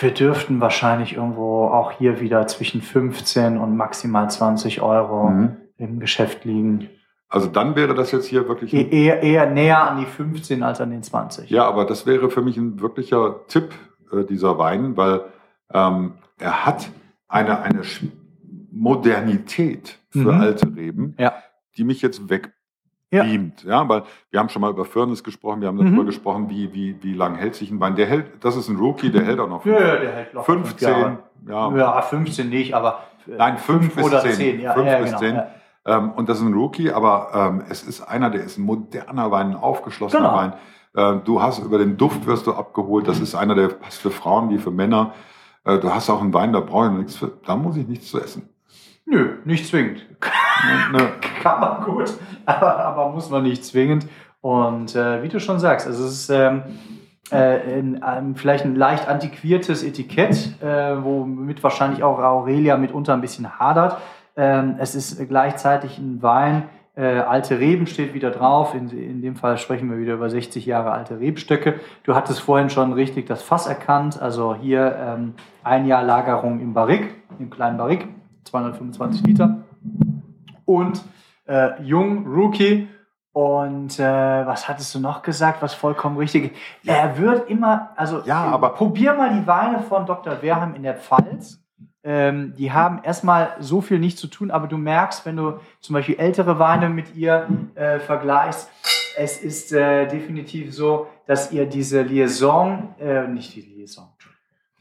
Wir 0.00 0.10
dürften 0.12 0.60
wahrscheinlich 0.60 1.16
irgendwo 1.16 1.64
auch 1.64 1.92
hier 1.92 2.20
wieder 2.20 2.46
zwischen 2.46 2.82
15 2.82 3.56
und 3.56 3.74
maximal 3.74 4.28
20 4.30 4.82
Euro 4.82 5.30
Mhm. 5.30 5.56
im 5.78 5.98
Geschäft 5.98 6.44
liegen. 6.44 6.90
Also 7.30 7.46
dann 7.48 7.74
wäre 7.74 7.94
das 7.94 8.12
jetzt 8.12 8.26
hier 8.26 8.46
wirklich. 8.48 8.74
E 8.74 8.82
eher, 8.90 9.22
eher 9.22 9.48
näher 9.48 9.88
an 9.90 9.98
die 9.98 10.04
15 10.04 10.62
als 10.62 10.80
an 10.82 10.90
den 10.90 11.02
20. 11.02 11.48
Ja, 11.48 11.64
aber 11.66 11.86
das 11.86 12.04
wäre 12.04 12.28
für 12.28 12.42
mich 12.42 12.58
ein 12.58 12.80
wirklicher 12.82 13.46
Tipp, 13.48 13.72
äh, 14.12 14.24
dieser 14.24 14.58
Wein, 14.58 14.96
weil 14.98 15.22
ähm, 15.72 16.14
er 16.40 16.66
hat 16.66 16.90
eine, 17.28 17.60
eine 17.60 17.82
Modernität 18.72 19.98
für 20.10 20.32
mhm. 20.32 20.40
alte 20.40 20.66
Reben, 20.74 21.14
ja. 21.18 21.34
die 21.76 21.84
mich 21.84 22.02
jetzt 22.02 22.28
wegbeamt. 22.28 23.64
Ja. 23.64 23.82
ja, 23.82 23.88
weil 23.88 24.02
wir 24.30 24.40
haben 24.40 24.48
schon 24.48 24.62
mal 24.62 24.70
über 24.70 24.84
Firnis 24.84 25.22
gesprochen, 25.22 25.60
wir 25.60 25.68
haben 25.68 25.78
darüber 25.78 26.02
mhm. 26.02 26.06
gesprochen, 26.06 26.50
wie, 26.50 26.72
wie, 26.72 26.96
wie 27.02 27.14
lang 27.14 27.36
hält 27.36 27.54
sich 27.54 27.70
ein 27.70 27.80
Wein. 27.80 27.96
Der 27.96 28.06
hält, 28.06 28.44
das 28.44 28.56
ist 28.56 28.68
ein 28.68 28.76
Rookie, 28.76 29.10
der 29.10 29.24
hält 29.24 29.40
auch 29.40 29.48
noch. 29.48 29.64
Ja, 29.64 29.72
ja 29.80 29.96
der 29.96 30.12
hält 30.12 30.34
noch 30.34 30.44
15. 30.44 31.18
Ja. 31.48 31.76
ja, 31.76 32.02
15 32.02 32.48
nicht, 32.48 32.74
aber. 32.74 33.00
Nein, 33.26 33.58
5 33.58 33.94
bis 33.94 34.10
10. 34.10 34.32
10. 34.32 34.60
Ja, 34.60 34.74
5 34.74 34.86
ja, 34.86 34.98
bis 34.98 35.10
genau, 35.10 35.18
10. 35.18 35.42
Ähm, 35.86 36.10
und 36.12 36.28
das 36.28 36.38
ist 36.38 36.44
ein 36.44 36.52
Rookie, 36.52 36.90
aber 36.90 37.30
ähm, 37.34 37.64
es 37.68 37.82
ist 37.82 38.02
einer, 38.02 38.30
der 38.30 38.44
ist 38.44 38.58
ein 38.58 38.62
moderner 38.62 39.30
Wein, 39.30 39.50
ein 39.50 39.56
aufgeschlossener 39.56 40.22
genau. 40.22 40.36
Wein. 40.36 40.52
Ähm, 40.96 41.22
du 41.24 41.40
hast 41.40 41.58
über 41.60 41.78
den 41.78 41.96
Duft 41.96 42.26
wirst 42.26 42.46
du 42.46 42.52
abgeholt. 42.52 43.08
Das 43.08 43.20
ist 43.20 43.34
einer, 43.34 43.54
der 43.54 43.68
passt 43.68 44.00
für 44.00 44.10
Frauen 44.10 44.50
wie 44.50 44.58
für 44.58 44.70
Männer. 44.70 45.14
Äh, 45.64 45.78
du 45.78 45.92
hast 45.92 46.10
auch 46.10 46.20
einen 46.20 46.34
Wein, 46.34 46.52
da 46.52 46.60
brauche 46.60 46.86
ich 46.86 46.92
nichts 46.92 47.16
für, 47.16 47.32
da 47.46 47.56
muss 47.56 47.76
ich 47.76 47.86
nichts 47.86 48.08
zu 48.10 48.20
essen. 48.20 48.48
Nö, 49.06 49.38
nicht 49.44 49.66
zwingend. 49.66 50.06
Nö. 50.92 50.98
Kann 51.42 51.60
man 51.60 51.84
gut, 51.84 52.12
aber, 52.46 52.78
aber, 52.78 53.10
muss 53.10 53.30
man 53.30 53.42
nicht 53.42 53.64
zwingend. 53.64 54.06
Und 54.40 54.94
äh, 54.94 55.22
wie 55.22 55.28
du 55.28 55.40
schon 55.40 55.58
sagst, 55.58 55.86
also 55.86 56.04
es 56.04 56.12
ist 56.12 56.30
ähm, 56.30 56.62
äh, 57.32 57.78
in, 57.78 58.00
ähm, 58.06 58.34
vielleicht 58.36 58.64
ein 58.64 58.76
leicht 58.76 59.08
antiquiertes 59.08 59.82
Etikett, 59.82 60.62
äh, 60.62 61.02
womit 61.02 61.62
wahrscheinlich 61.62 62.02
auch 62.02 62.18
Aurelia 62.18 62.76
mitunter 62.76 63.14
ein 63.14 63.20
bisschen 63.20 63.58
hadert. 63.58 63.98
Ähm, 64.36 64.76
es 64.78 64.94
ist 64.94 65.28
gleichzeitig 65.28 65.98
ein 65.98 66.22
Wein, 66.22 66.64
äh, 66.96 67.20
alte 67.20 67.58
Reben 67.58 67.86
steht 67.86 68.14
wieder 68.14 68.30
drauf. 68.30 68.74
In, 68.74 68.90
in 68.90 69.22
dem 69.22 69.36
Fall 69.36 69.58
sprechen 69.58 69.90
wir 69.90 69.98
wieder 69.98 70.14
über 70.14 70.28
60 70.28 70.66
Jahre 70.66 70.92
alte 70.92 71.18
Rebstöcke. 71.20 71.80
Du 72.02 72.14
hattest 72.14 72.40
vorhin 72.40 72.68
schon 72.68 72.92
richtig 72.92 73.26
das 73.26 73.42
Fass 73.42 73.66
erkannt. 73.66 74.20
Also 74.20 74.54
hier 74.54 74.96
ähm, 74.98 75.34
ein 75.62 75.86
Jahr 75.86 76.02
Lagerung 76.02 76.60
im 76.60 76.72
Barrik, 76.74 77.14
im 77.38 77.50
kleinen 77.50 77.76
Barrik, 77.76 78.06
225 78.44 79.26
Liter. 79.26 79.62
Und 80.64 81.02
äh, 81.46 81.82
jung, 81.82 82.26
Rookie. 82.26 82.88
Und 83.32 84.00
äh, 84.00 84.02
was 84.02 84.68
hattest 84.68 84.94
du 84.94 84.98
noch 84.98 85.22
gesagt, 85.22 85.62
was 85.62 85.72
vollkommen 85.72 86.16
richtig 86.16 86.52
ist? 86.52 86.88
Er 86.88 87.16
wird 87.16 87.48
immer, 87.48 87.90
also 87.94 88.22
ja, 88.24 88.42
aber 88.42 88.70
probier 88.70 89.14
mal 89.14 89.38
die 89.38 89.46
Weine 89.46 89.80
von 89.80 90.04
Dr. 90.04 90.42
Werheim 90.42 90.74
in 90.74 90.82
der 90.82 90.96
Pfalz 90.96 91.60
ähm, 92.02 92.54
die 92.56 92.72
haben 92.72 93.02
erstmal 93.02 93.56
so 93.60 93.80
viel 93.80 93.98
nicht 93.98 94.18
zu 94.18 94.26
tun, 94.26 94.50
aber 94.50 94.66
du 94.66 94.78
merkst, 94.78 95.26
wenn 95.26 95.36
du 95.36 95.60
zum 95.80 95.94
Beispiel 95.94 96.18
ältere 96.18 96.58
Weine 96.58 96.88
mit 96.88 97.14
ihr 97.14 97.46
äh, 97.74 97.98
vergleichst, 97.98 98.70
es 99.18 99.38
ist 99.38 99.72
äh, 99.72 100.06
definitiv 100.06 100.74
so, 100.74 101.08
dass 101.26 101.52
ihr 101.52 101.66
diese 101.66 102.02
Liaison, 102.02 102.94
äh, 102.98 103.26
nicht 103.28 103.54
die 103.54 103.60
Liaison, 103.60 104.08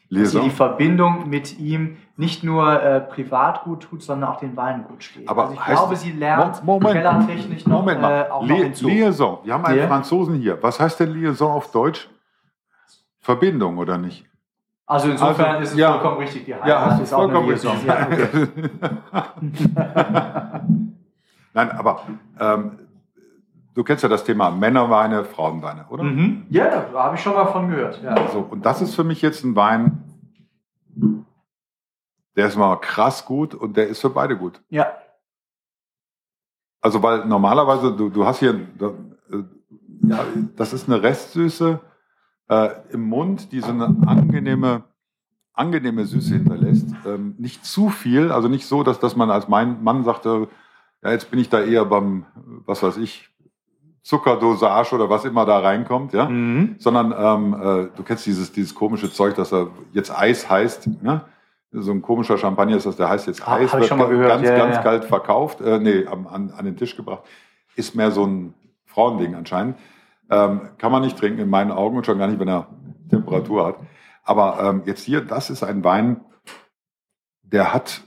Liaison. 0.09 0.43
die 0.43 0.49
Verbindung 0.49 1.29
mit 1.29 1.59
ihm 1.59 1.97
nicht 2.17 2.43
nur 2.43 2.81
äh, 2.81 2.99
privat 2.99 3.63
gut 3.63 3.83
tut, 3.83 4.01
sondern 4.01 4.31
auch 4.31 4.39
den 4.39 4.57
Wein 4.57 4.85
gut 4.87 5.03
steht. 5.03 5.29
Aber 5.29 5.43
also 5.43 5.53
ich 5.53 5.63
glaube, 5.63 5.95
sie 5.95 6.11
lernt 6.11 6.63
Moment, 6.63 6.93
kellertechnisch 6.93 7.67
noch, 7.67 7.79
Moment 7.79 8.01
mal. 8.01 8.25
Äh, 8.27 8.31
auch 8.31 8.43
Li 8.43 8.49
noch 8.49 8.57
hinzu. 8.57 8.87
Liaison. 8.87 9.37
Wir 9.43 9.53
haben 9.53 9.65
einen 9.65 9.79
ja. 9.79 9.87
Franzosen 9.87 10.35
hier. 10.35 10.57
Was 10.61 10.79
heißt 10.79 10.99
denn 10.99 11.11
Liaison 11.11 11.51
auf 11.51 11.71
Deutsch? 11.71 12.09
Verbindung 13.19 13.77
oder 13.77 13.99
nicht? 13.99 14.25
Also 14.87 15.11
insofern 15.11 15.45
also, 15.45 15.61
ist 15.61 15.73
es 15.73 15.77
ja, 15.77 15.91
vollkommen 15.91 16.17
richtig, 16.17 16.45
die 16.45 16.55
Heimat 16.55 16.67
ja, 16.67 16.85
hast 16.85 17.01
ist 17.01 17.13
vollkommen 17.13 17.49
richtig. 17.49 17.71
Ja, 17.85 18.07
okay. 18.07 18.27
Nein, 21.53 21.71
aber 21.71 22.01
ähm, 22.39 22.71
du 23.73 23.83
kennst 23.83 24.03
ja 24.03 24.09
das 24.09 24.23
Thema 24.23 24.51
Männerweine, 24.51 25.23
Frauenweine, 25.23 25.85
oder? 25.89 26.03
Mhm. 26.03 26.45
Ja, 26.49 26.69
da 26.69 27.03
habe 27.03 27.15
ich 27.15 27.21
schon 27.21 27.33
mal 27.33 27.47
von 27.47 27.69
gehört. 27.69 28.01
Ja. 28.03 28.29
So, 28.29 28.39
und 28.39 28.65
das 28.65 28.81
ist 28.81 28.95
für 28.95 29.03
mich 29.03 29.21
jetzt 29.21 29.43
ein 29.43 29.55
Wein, 29.55 30.03
der 32.35 32.47
ist 32.47 32.57
mal 32.57 32.75
krass 32.77 33.25
gut 33.25 33.53
und 33.53 33.75
der 33.75 33.87
ist 33.87 33.99
für 33.99 34.09
beide 34.09 34.37
gut. 34.37 34.61
Ja. 34.69 34.93
Also 36.81 37.03
weil 37.03 37.25
normalerweise, 37.25 37.95
du, 37.95 38.09
du 38.09 38.25
hast 38.25 38.39
hier, 38.39 38.53
äh, 38.53 39.43
ja, 40.03 40.25
das 40.55 40.73
ist 40.73 40.87
eine 40.87 41.01
Restsüße, 41.01 41.79
äh, 42.49 42.69
im 42.91 43.01
Mund, 43.03 43.51
die 43.51 43.59
so 43.59 43.69
eine 43.69 43.95
angenehme, 44.07 44.83
angenehme 45.53 46.05
Süße 46.05 46.33
hinterlässt. 46.33 46.87
Ähm, 47.05 47.35
nicht 47.37 47.65
zu 47.65 47.89
viel, 47.89 48.31
also 48.31 48.47
nicht 48.47 48.65
so, 48.65 48.83
dass, 48.83 48.99
dass 48.99 49.15
man 49.15 49.29
als 49.29 49.47
mein 49.47 49.83
Mann 49.83 50.03
sagte, 50.03 50.47
ja, 51.03 51.11
jetzt 51.11 51.31
bin 51.31 51.39
ich 51.39 51.49
da 51.49 51.61
eher 51.61 51.85
beim, 51.85 52.25
was 52.65 52.83
weiß 52.83 52.97
ich, 52.97 53.28
Zuckerdosage 54.01 54.95
oder 54.95 55.09
was 55.09 55.25
immer 55.25 55.45
da 55.45 55.59
reinkommt, 55.59 56.13
ja, 56.13 56.29
mhm. 56.29 56.75
sondern 56.79 57.13
ähm, 57.17 57.53
äh, 57.53 57.89
du 57.95 58.03
kennst 58.03 58.25
dieses, 58.25 58.51
dieses 58.51 58.73
komische 58.73 59.11
Zeug, 59.11 59.35
dass 59.35 59.53
er 59.53 59.67
jetzt 59.93 60.11
Eis 60.17 60.49
heißt, 60.49 61.03
ne? 61.03 61.21
So 61.71 61.91
ein 61.91 62.01
komischer 62.01 62.39
Champagner 62.39 62.77
ist 62.77 62.87
das, 62.87 62.95
der 62.95 63.09
heißt 63.09 63.27
jetzt 63.27 63.47
Eis, 63.47 63.71
wird 63.73 64.27
ganz, 64.27 64.47
ja, 64.47 64.57
ganz 64.57 64.75
ja. 64.77 64.81
kalt 64.81 65.05
verkauft, 65.05 65.61
äh, 65.61 65.77
nee, 65.79 66.03
an, 66.07 66.51
an 66.51 66.65
den 66.65 66.75
Tisch 66.77 66.95
gebracht. 66.95 67.23
Ist 67.75 67.93
mehr 67.93 68.09
so 68.09 68.25
ein 68.25 68.55
Frauending 68.85 69.35
anscheinend. 69.35 69.77
Ähm, 70.31 70.61
kann 70.79 70.91
man 70.91 71.03
nicht 71.03 71.17
trinken 71.17 71.39
in 71.39 71.49
meinen 71.49 71.71
Augen 71.71 71.97
und 71.97 72.07
schon 72.07 72.17
gar 72.17 72.27
nicht, 72.27 72.39
wenn 72.39 72.47
er 72.47 72.67
Temperatur 73.09 73.67
hat. 73.67 73.75
Aber 74.23 74.59
ähm, 74.63 74.81
jetzt 74.85 75.03
hier, 75.03 75.21
das 75.21 75.51
ist 75.51 75.63
ein 75.63 75.83
Wein, 75.83 76.21
der 77.43 77.73
hat 77.73 78.01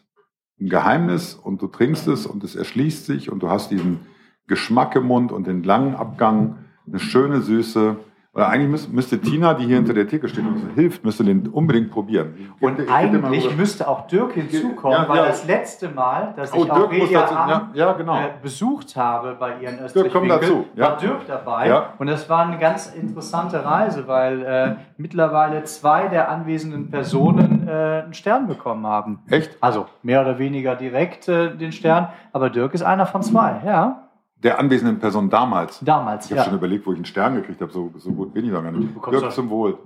ein 0.61 0.69
Geheimnis 0.69 1.35
und 1.35 1.63
du 1.63 1.69
trinkst 1.69 2.07
es 2.09 2.27
und 2.27 2.45
es 2.45 2.57
erschließt 2.57 3.07
sich 3.07 3.31
und 3.31 3.43
du 3.43 3.49
hast 3.49 3.71
diesen 3.71 4.07
Geschmack 4.47 4.97
im 4.97 5.07
Mund 5.07 5.33
und 5.33 5.47
den 5.47 5.63
langen 5.63 5.95
Abgang, 5.95 6.59
eine 6.87 6.99
schöne 6.99 7.41
Süße. 7.41 7.97
Oder 8.35 8.49
eigentlich 8.49 8.71
müsste, 8.71 8.93
müsste, 8.95 9.21
Tina, 9.21 9.53
die 9.53 9.67
hier 9.67 9.77
hinter 9.77 9.93
der 9.93 10.09
Theke 10.09 10.27
steht 10.27 10.47
und 10.47 10.55
uns 10.55 10.75
hilft, 10.75 11.05
müsste 11.05 11.23
den 11.23 11.49
unbedingt 11.49 11.91
probieren. 11.91 12.49
Und 12.61 12.79
ich 12.79 12.91
eigentlich 12.91 13.55
müsste 13.59 13.87
auch 13.87 14.07
Dirk 14.07 14.33
hinzukommen, 14.33 15.03
ja, 15.03 15.07
weil 15.07 15.19
ja. 15.19 15.27
das 15.27 15.47
letzte 15.47 15.91
Mal, 15.91 16.33
dass 16.35 16.51
oh, 16.55 16.65
ich 16.65 16.71
auch 16.71 16.79
Aurelia 16.79 17.71
ja, 17.75 17.93
genau. 17.93 18.17
äh, 18.17 18.31
besucht 18.41 18.97
habe 18.97 19.37
bei 19.39 19.61
ihren 19.61 19.87
Dirk, 19.87 20.11
komm 20.11 20.29
dazu. 20.29 20.65
war 20.75 20.97
Dirk 20.97 21.27
dabei. 21.27 21.83
Und 21.99 22.07
das 22.07 22.31
war 22.31 22.47
eine 22.47 22.57
ganz 22.57 22.87
interessante 22.95 23.63
Reise, 23.63 24.09
weil 24.09 24.43
äh, 24.43 24.77
mittlerweile 24.97 25.65
zwei 25.65 26.09
der 26.09 26.31
anwesenden 26.31 26.91
Personen 26.91 27.69
äh, 27.69 28.03
einen 28.05 28.15
Stern 28.15 28.47
bekommen 28.47 28.87
haben. 28.87 29.19
Echt? 29.29 29.59
Also 29.61 29.85
mehr 30.03 30.23
oder 30.23 30.39
weniger 30.39 30.75
direkt 30.75 31.29
äh, 31.29 31.55
den 31.55 31.73
Stern, 31.73 32.09
aber 32.33 32.49
Dirk 32.49 32.73
ist 32.73 32.83
einer 32.83 33.05
von 33.05 33.21
zwei, 33.21 33.61
ja 33.63 34.09
der 34.43 34.59
anwesenden 34.59 34.99
Person 34.99 35.31
damals. 35.31 35.81
Damals, 35.81 36.27
Ich 36.27 36.33
habe 36.33 36.39
ja. 36.41 36.45
schon 36.45 36.55
überlegt, 36.55 36.87
wo 36.87 36.93
ich 36.93 36.97
einen 36.97 37.05
Stern 37.05 37.37
gekriegt 37.37 37.61
habe. 37.61 37.73
So, 37.73 37.93
so 37.97 38.13
gut 38.13 38.35
bin 38.35 38.45
ich 38.45 38.51
da 38.51 38.61
gar 38.61 38.73
nicht. 38.73 38.95
Dirk 39.11 39.33
zum 39.33 39.49
Wohl. 39.51 39.79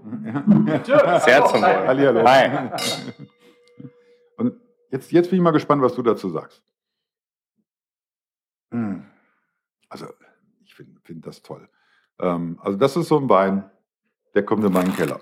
Dirk, 0.86 1.20
Sehr 1.22 1.44
zum 1.44 1.60
Wohl. 1.60 1.86
Hallihallo. 1.86 2.24
Hi. 2.26 2.70
Und 4.38 4.54
jetzt, 4.90 5.12
jetzt 5.12 5.30
bin 5.30 5.38
ich 5.38 5.42
mal 5.42 5.50
gespannt, 5.50 5.82
was 5.82 5.94
du 5.94 6.02
dazu 6.02 6.30
sagst. 6.30 6.62
Hm. 8.70 9.04
Also, 9.88 10.06
ich 10.64 10.74
finde 10.74 11.00
find 11.02 11.26
das 11.26 11.42
toll. 11.42 11.68
Ähm, 12.18 12.58
also, 12.62 12.78
das 12.78 12.96
ist 12.96 13.08
so 13.08 13.18
ein 13.18 13.28
Wein, 13.28 13.70
der 14.34 14.44
kommt 14.44 14.64
in 14.64 14.72
meinen 14.72 14.94
Keller. 14.94 15.20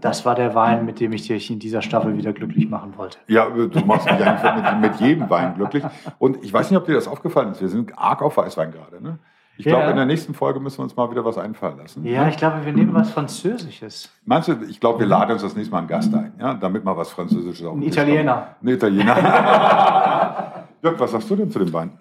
Das 0.00 0.24
war 0.24 0.34
der 0.34 0.54
Wein, 0.54 0.84
mit 0.84 1.00
dem 1.00 1.12
ich 1.12 1.26
dich 1.26 1.50
in 1.50 1.58
dieser 1.58 1.82
Staffel 1.82 2.16
wieder 2.16 2.32
glücklich 2.32 2.68
machen 2.68 2.96
wollte. 2.96 3.18
Ja, 3.26 3.48
du 3.48 3.80
machst 3.84 4.06
mich 4.06 4.24
eigentlich 4.24 4.80
mit, 4.80 4.80
mit, 4.92 5.00
jedem 5.00 5.28
Wein 5.28 5.54
glücklich. 5.56 5.82
Und 6.18 6.44
ich 6.44 6.52
weiß 6.52 6.70
nicht, 6.70 6.78
ob 6.78 6.86
dir 6.86 6.94
das 6.94 7.08
aufgefallen 7.08 7.50
ist. 7.50 7.60
Wir 7.60 7.68
sind 7.68 7.98
arg 7.98 8.22
auf 8.22 8.36
Weißwein 8.36 8.70
gerade. 8.70 9.02
Ne? 9.02 9.18
Ich 9.58 9.64
ja. 9.64 9.72
glaube, 9.72 9.90
in 9.90 9.96
der 9.96 10.06
nächsten 10.06 10.34
Folge 10.34 10.60
müssen 10.60 10.78
wir 10.78 10.84
uns 10.84 10.94
mal 10.96 11.10
wieder 11.10 11.24
was 11.24 11.38
einfallen 11.38 11.78
lassen. 11.78 12.04
Ja, 12.04 12.24
ne? 12.24 12.30
ich 12.30 12.36
glaube, 12.36 12.64
wir 12.64 12.72
nehmen 12.72 12.94
was 12.94 13.10
Französisches. 13.10 14.10
Meinst 14.24 14.48
du, 14.48 14.52
ich 14.68 14.78
glaube, 14.80 15.00
wir 15.00 15.06
laden 15.06 15.32
uns 15.32 15.42
das 15.42 15.56
nächste 15.56 15.72
Mal 15.72 15.78
einen 15.78 15.88
Gast 15.88 16.14
ein, 16.14 16.34
ja? 16.38 16.54
damit 16.54 16.84
mal 16.84 16.96
was 16.96 17.10
Französisches 17.10 17.66
auf 17.66 17.74
Ein 17.74 17.82
Italiener. 17.82 18.56
Ein 18.62 18.68
Italiener. 18.68 19.16
Jörg, 20.82 21.00
was 21.00 21.10
sagst 21.10 21.30
du 21.30 21.36
denn 21.36 21.50
zu 21.50 21.58
dem 21.58 21.72
Wein? 21.72 21.92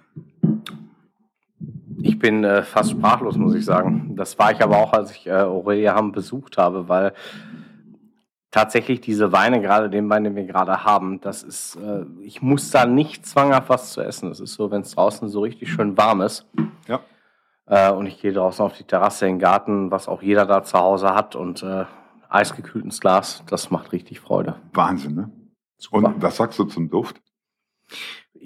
Ich 2.05 2.19
bin 2.19 2.43
äh, 2.43 2.61
fast 2.61 2.91
sprachlos, 2.91 3.35
muss 3.35 3.55
ich 3.55 3.65
sagen. 3.65 4.15
Das 4.15 4.37
war 4.37 4.51
ich 4.51 4.61
aber 4.61 4.77
auch, 4.77 4.93
als 4.93 5.09
ich 5.09 5.25
äh, 5.25 5.31
Aurelia 5.31 5.95
Hamm 5.95 6.11
besucht 6.11 6.59
habe, 6.59 6.87
weil 6.87 7.13
tatsächlich 8.51 9.01
diese 9.01 9.31
Weine, 9.31 9.59
gerade 9.59 9.89
den 9.89 10.07
Wein, 10.07 10.23
den 10.23 10.35
wir 10.35 10.45
gerade 10.45 10.83
haben, 10.83 11.19
das 11.19 11.41
ist, 11.41 11.77
äh, 11.77 12.05
ich 12.21 12.43
muss 12.43 12.69
da 12.69 12.85
nicht 12.85 13.25
zwanghaft 13.25 13.69
was 13.69 13.91
zu 13.91 14.01
essen. 14.01 14.29
Es 14.29 14.39
ist 14.39 14.53
so, 14.53 14.69
wenn 14.69 14.81
es 14.81 14.93
draußen 14.93 15.29
so 15.29 15.41
richtig 15.41 15.71
schön 15.71 15.97
warm 15.97 16.21
ist. 16.21 16.45
Ja. 16.87 16.99
Äh, 17.65 17.91
und 17.91 18.05
ich 18.05 18.21
gehe 18.21 18.33
draußen 18.33 18.63
auf 18.63 18.77
die 18.77 18.83
Terrasse 18.83 19.25
in 19.25 19.33
den 19.33 19.39
Garten, 19.39 19.89
was 19.89 20.07
auch 20.07 20.21
jeder 20.21 20.45
da 20.45 20.61
zu 20.61 20.77
Hause 20.77 21.15
hat 21.15 21.35
und 21.35 21.63
äh, 21.63 21.85
eisgekühlt 22.29 22.85
ins 22.85 23.01
Glas, 23.01 23.41
das 23.47 23.71
macht 23.71 23.93
richtig 23.93 24.19
Freude. 24.19 24.57
Wahnsinn, 24.73 25.15
ne? 25.15 25.31
Super. 25.77 25.97
Und 25.97 26.21
was 26.21 26.37
sagst 26.37 26.59
du 26.59 26.65
zum 26.65 26.87
Duft? 26.87 27.19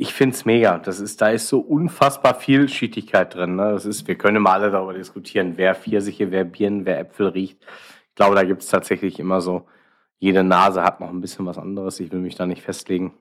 Ich 0.01 0.13
finde 0.13 0.33
es 0.33 0.45
mega. 0.45 0.77
Das 0.77 1.01
ist, 1.01 1.19
da 1.19 1.27
ist 1.27 1.49
so 1.49 1.59
unfassbar 1.59 2.33
Vielschichtigkeit 2.33 3.35
drin. 3.35 3.57
Ne? 3.57 3.73
Das 3.73 3.85
ist, 3.85 4.07
wir 4.07 4.15
können 4.15 4.37
immer 4.37 4.51
alle 4.51 4.71
darüber 4.71 4.93
diskutieren, 4.93 5.57
wer 5.57 5.75
Pfirsiche, 5.75 6.31
wer 6.31 6.45
Birnen, 6.45 6.85
wer 6.85 7.01
Äpfel 7.01 7.27
riecht. 7.27 7.57
Ich 8.07 8.15
glaube, 8.15 8.35
da 8.35 8.45
gibt 8.45 8.61
es 8.61 8.69
tatsächlich 8.69 9.19
immer 9.19 9.41
so 9.41 9.67
jede 10.17 10.41
Nase 10.45 10.83
hat 10.83 11.01
noch 11.01 11.09
ein 11.09 11.19
bisschen 11.19 11.45
was 11.45 11.57
anderes. 11.57 11.99
Ich 11.99 12.13
will 12.13 12.19
mich 12.19 12.35
da 12.35 12.45
nicht 12.45 12.61
festlegen. 12.61 13.13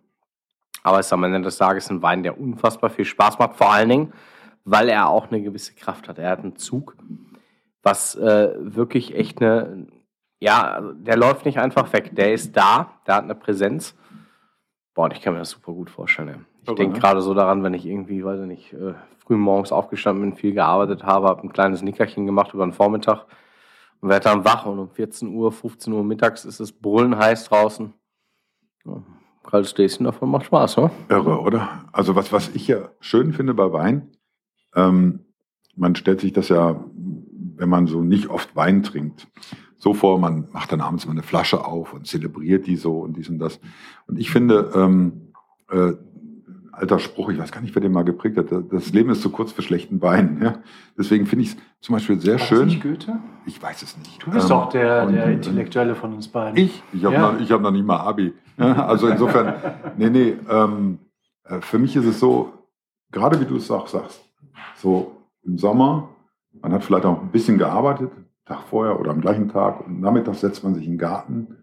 Aber 0.85 1.00
es 1.00 1.06
ist 1.06 1.12
am 1.12 1.25
Ende 1.25 1.42
des 1.42 1.58
Tages 1.58 1.90
ein 1.90 2.00
Wein, 2.00 2.23
der 2.23 2.38
unfassbar 2.38 2.90
viel 2.90 3.04
Spaß 3.04 3.40
macht. 3.40 3.56
Vor 3.56 3.73
allen 3.73 3.88
Dingen, 3.88 4.12
weil 4.64 4.88
er 4.88 5.08
auch 5.08 5.32
eine 5.32 5.42
gewisse 5.42 5.75
Kraft 5.75 6.08
hat. 6.08 6.18
Er 6.18 6.30
hat 6.30 6.44
einen 6.44 6.54
Zug, 6.54 6.97
was 7.82 8.14
äh, 8.14 8.54
wirklich 8.56 9.16
echt 9.16 9.42
eine, 9.42 9.88
ja, 10.38 10.80
der 10.94 11.16
läuft 11.16 11.44
nicht 11.44 11.58
einfach 11.58 11.92
weg. 11.92 12.14
Der 12.14 12.32
ist 12.32 12.56
da, 12.56 13.00
der 13.04 13.16
hat 13.16 13.25
eine 13.25 13.35
Präsenz. 13.35 13.97
Boah, 14.94 15.06
und 15.06 15.12
ich 15.12 15.23
kann 15.23 15.32
mir 15.32 15.40
das 15.40 15.50
super 15.50 15.73
gut 15.73 15.90
vorstellen. 15.90 16.47
Ich 16.69 16.75
denke 16.75 16.95
ne? 16.95 17.01
gerade 17.01 17.23
so 17.23 17.35
daran, 17.35 17.63
wenn 17.63 17.75
ich 17.75 17.87
irgendwie, 17.87 18.25
weiß 18.25 18.41
ich 18.41 18.47
nicht, 18.47 18.73
äh, 18.73 18.95
früh 19.19 19.37
morgens 19.37 19.73
aufgestanden 19.73 20.23
bin, 20.23 20.39
viel 20.39 20.53
gearbeitet 20.53 21.05
habe, 21.05 21.29
habe 21.29 21.43
ein 21.43 21.53
kleines 21.53 21.83
Nickerchen 21.83 22.27
gemacht 22.27 22.55
über 22.55 22.67
den 22.67 22.73
Vormittag 22.73 23.27
und 24.01 24.09
werde 24.09 24.25
dann 24.25 24.45
wach 24.45 24.67
und 24.67 24.79
um 24.79 24.91
14 24.91 25.35
Uhr, 25.35 25.53
15 25.53 25.93
Uhr 25.93 26.05
mittags 26.05 26.45
ist 26.45 26.61
es 26.61 26.73
brüllen 26.73 27.17
heiß 27.17 27.45
draußen. 27.45 27.93
Ja, 28.85 29.03
kaltes 29.45 29.75
Däschen 29.75 30.05
davon 30.05 30.31
macht 30.31 30.47
Spaß, 30.47 30.77
ne? 30.77 30.91
Irre, 31.09 31.41
oder? 31.41 31.85
Also 31.93 32.15
was, 32.15 32.33
was 32.33 32.55
ich 32.55 32.69
ja 32.69 32.91
schön 33.01 33.33
finde 33.33 33.55
bei 33.55 33.73
Wein, 33.73 34.13
ähm, 34.75 35.25
man 35.75 35.95
stellt 35.95 36.21
sich 36.21 36.33
das 36.33 36.49
ja, 36.49 36.85
wenn 37.57 37.69
man 37.69 37.87
so 37.87 38.03
nicht 38.03 38.29
oft 38.29 38.55
Wein 38.57 38.83
trinkt, 38.83 39.27
so 39.79 39.95
vor, 39.95 40.19
man 40.19 40.49
macht 40.53 40.73
dann 40.73 40.81
abends 40.81 41.07
mal 41.07 41.13
eine 41.13 41.23
Flasche 41.23 41.65
auf 41.65 41.93
und 41.93 42.07
zelebriert 42.07 42.67
die 42.67 42.77
so 42.77 42.99
und 42.99 43.17
dies 43.17 43.29
und 43.29 43.39
das. 43.39 43.61
Und 44.07 44.19
ich 44.19 44.31
finde, 44.31 44.73
ähm, 44.75 45.33
äh, 45.71 45.93
alter 46.78 46.99
Spruch, 46.99 47.28
ich 47.30 47.38
weiß 47.38 47.52
gar 47.52 47.61
nicht, 47.61 47.75
wer 47.75 47.82
den 47.82 47.92
mal 47.92 48.04
geprägt 48.04 48.37
hat, 48.38 48.47
das 48.70 48.92
Leben 48.92 49.11
ist 49.11 49.23
zu 49.23 49.30
kurz 49.30 49.52
für 49.52 49.62
schlechten 49.62 50.00
Wein. 50.02 50.38
Ja? 50.42 50.54
Deswegen 50.97 51.26
finde 51.26 51.44
ich 51.44 51.50
es 51.52 51.56
zum 51.80 51.94
Beispiel 51.94 52.20
sehr 52.20 52.35
War 52.35 52.47
schön. 52.47 52.66
nicht 52.68 52.82
Goethe? 52.82 53.18
Ich 53.47 53.62
weiß 53.62 53.82
es 53.82 53.97
nicht. 53.99 54.25
Du 54.25 54.30
bist 54.30 54.44
Ähm, 54.44 54.49
doch 54.50 54.68
der, 54.70 55.04
und- 55.06 55.12
der 55.14 55.26
Intellektuelle 55.26 55.94
von 55.94 56.12
uns 56.14 56.28
beiden. 56.28 56.56
ich? 56.56 56.82
Ich 56.92 57.04
habe 57.04 57.14
Ja. 57.14 57.32
noch, 57.32 57.40
ich 57.40 57.50
hab 57.52 57.61
noch 57.61 57.70
nicht 57.70 57.85
mal 57.87 57.99
Abi. 57.99 58.32
Ja, 58.56 58.87
also 58.87 59.08
insofern, 59.08 59.54
nee, 59.97 60.11
nee, 60.11 60.37
ähm, 60.50 60.99
äh, 61.44 61.61
für 61.61 61.78
mich 61.78 61.94
ist 61.97 62.04
es 62.06 62.18
so, 62.20 62.52
gerade 63.12 63.40
wie 63.40 63.44
du 63.44 63.56
es 63.56 63.70
auch 63.70 63.87
sagst, 63.88 64.20
so 64.76 65.12
im 65.44 65.58
Sommer, 65.58 66.08
man 66.61 66.73
hat 66.73 66.85
vielleicht 66.85 67.04
auch 67.04 67.20
ein 67.20 67.28
bisschen 67.30 67.58
gearbeitet, 67.58 68.11
Tag 68.44 68.62
vorher 68.70 68.99
oder 68.99 69.11
am 69.11 69.20
gleichen 69.20 69.49
Tag 69.50 69.87
und 69.87 70.00
nachmittags 70.00 70.40
setzt 70.40 70.64
man 70.64 70.75
sich 70.75 70.85
in 70.87 70.92
den 70.92 70.99
Garten 70.99 71.56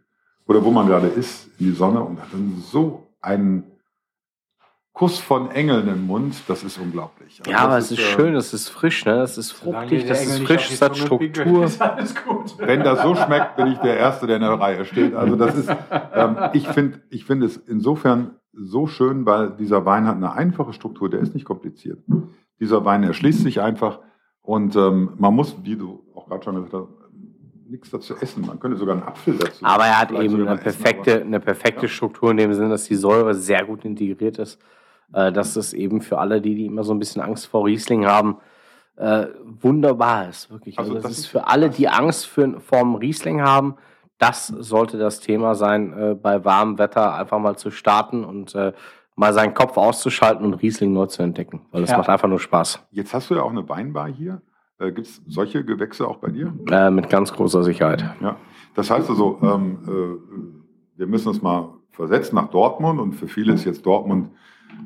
oder 0.48 0.64
wo 0.64 0.70
man 0.72 0.86
gerade 0.88 1.08
ist, 1.08 1.48
in 1.60 1.66
die 1.68 1.72
Sonne 1.72 2.02
und 2.02 2.20
hat 2.22 2.28
dann 2.32 2.62
so 2.64 3.08
einen 3.22 3.64
Kuss 4.96 5.20
von 5.20 5.52
Engeln 5.52 5.90
im 5.90 6.08
Mund, 6.08 6.36
das 6.48 6.64
ist 6.64 6.78
unglaublich. 6.78 7.40
Also 7.42 7.52
Ja, 7.52 7.58
aber 7.66 7.76
das 7.76 7.92
es 7.92 7.92
ist 7.92 8.00
äh, 8.00 8.02
schön, 8.16 8.34
es 8.36 8.54
ist 8.54 8.70
frisch, 8.70 9.04
ne? 9.06 9.22
Es 9.24 9.38
ist 9.38 9.52
fruchtig, 9.52 10.06
das 10.06 10.26
ist 10.26 10.40
frisch, 10.44 10.72
es 10.72 10.82
hat 10.82 10.96
Struktur. 10.96 11.66
Ist 11.66 11.82
alles 11.82 12.16
gut. 12.16 12.56
Wenn 12.60 12.80
das 12.82 13.02
so 13.04 13.14
schmeckt, 13.14 13.58
bin 13.58 13.68
ich 13.68 13.78
der 13.80 13.98
Erste, 13.98 14.26
der 14.26 14.38
in 14.38 14.44
der 14.44 14.52
Reihe 14.58 14.86
steht. 14.86 15.14
Also 15.14 15.36
das 15.36 15.54
ist, 15.56 15.70
ähm, 16.14 16.38
ich 16.54 16.66
finde 16.70 17.02
ich 17.10 17.26
finde 17.26 17.46
es 17.46 17.58
insofern 17.58 18.36
so 18.54 18.88
schön, 18.88 19.26
weil 19.26 19.52
dieser 19.52 19.86
Wein 19.86 20.08
hat 20.08 20.16
eine 20.16 20.32
einfache 20.32 20.72
Struktur, 20.72 21.10
der 21.10 21.20
ist 21.20 21.34
nicht 21.34 21.46
kompliziert. 21.46 22.00
Dieser 22.62 22.86
Wein 22.86 23.04
erschließt 23.04 23.42
sich 23.42 23.60
einfach 23.60 24.00
und 24.44 24.78
ähm, 24.78 25.10
man 25.18 25.34
muss, 25.36 25.58
wie 25.64 25.76
du 25.76 26.06
auch 26.16 26.30
gerade 26.30 26.42
schon 26.46 26.56
gesagt 26.64 26.74
hast, 26.74 27.10
nichts 27.70 27.90
dazu 27.90 28.16
essen. 28.22 28.46
Man 28.46 28.62
könnte 28.62 28.78
sogar 28.78 28.96
einen 28.96 29.04
Apfel 29.04 29.34
dazu. 29.38 29.66
Aber 29.66 29.84
er 29.88 30.00
hat 30.00 30.12
eben 30.12 30.36
eine 30.48 30.52
essen, 30.54 30.64
perfekte, 30.64 31.16
aber- 31.16 31.26
eine 31.26 31.40
perfekte 31.42 31.82
Ja. 31.82 31.90
Struktur 31.90 32.32
in 32.32 32.38
dem 32.38 32.54
Sinne, 32.54 32.70
dass 32.70 32.86
die 32.86 32.96
Säure 32.96 33.34
sehr 33.34 33.66
gut 33.66 33.84
integriert 33.84 34.38
ist. 34.40 34.58
Äh, 35.16 35.32
dass 35.32 35.56
es 35.56 35.72
eben 35.72 36.02
für 36.02 36.18
alle, 36.18 36.42
die, 36.42 36.56
die 36.56 36.66
immer 36.66 36.84
so 36.84 36.94
ein 36.94 37.00
bisschen 37.00 37.22
Angst 37.22 37.48
vor 37.48 37.66
Riesling 37.66 38.06
haben, 38.06 38.36
äh, 38.98 39.28
wunderbar 39.62 40.28
ist. 40.28 40.52
Wirklich. 40.52 40.78
Also 40.78 40.92
Also, 40.92 41.02
das, 41.02 41.12
das 41.12 41.20
ist 41.20 41.28
für 41.28 41.48
alle, 41.48 41.70
die 41.70 41.88
Angst 41.88 42.28
für, 42.28 42.60
vor 42.60 42.80
dem 42.80 42.96
Riesling 42.96 43.42
haben, 43.42 43.76
das 44.18 44.48
sollte 44.48 44.98
das 44.98 45.22
Thema 45.22 45.56
sein, 45.56 45.94
äh, 45.98 46.16
bei 46.16 46.44
warmem 46.44 46.78
Wetter 46.78 47.16
einfach 47.16 47.40
mal 47.40 47.56
zu 47.56 47.72
starten 47.72 48.26
und 48.26 48.56
äh, 48.56 48.74
mal 49.16 49.34
seinen 49.34 49.54
Kopf 49.54 49.78
auszuschalten 49.78 50.46
und 50.46 50.56
Riesling 50.56 50.92
neu 50.92 51.06
zu 51.06 51.24
entdecken. 51.24 51.62
Weil 51.72 51.82
das 51.82 51.92
Ja. 51.92 51.98
macht 51.98 52.10
einfach 52.10 52.28
nur 52.28 52.40
Spaß. 52.40 52.86
Jetzt 52.92 53.14
hast 53.14 53.30
du 53.30 53.36
ja 53.36 53.42
auch 53.44 53.52
eine 53.52 53.68
Weinbar 53.70 54.10
hier. 54.10 54.42
Äh, 54.80 54.92
Gibt 54.92 55.08
es 55.08 55.22
solche 55.28 55.64
Gewächse 55.64 56.06
auch 56.06 56.18
bei 56.18 56.30
dir? 56.30 56.54
Äh, 56.70 56.90
mit 56.90 57.10
ganz 57.10 57.32
großer 57.32 57.64
Sicherheit. 57.64 58.04
Ja, 58.20 58.36
das 58.74 58.90
heißt 58.90 59.10
also, 59.10 59.40
ähm, 59.42 59.78
äh, 59.88 60.98
wir 60.98 61.08
müssen 61.08 61.30
uns 61.30 61.42
mal 61.42 61.70
versetzen 61.92 62.36
nach 62.36 62.50
Dortmund 62.50 63.00
und 63.00 63.14
für 63.14 63.30
viele 63.30 63.54
ist 63.54 63.64
jetzt 63.64 63.86
Dortmund, 63.86 64.30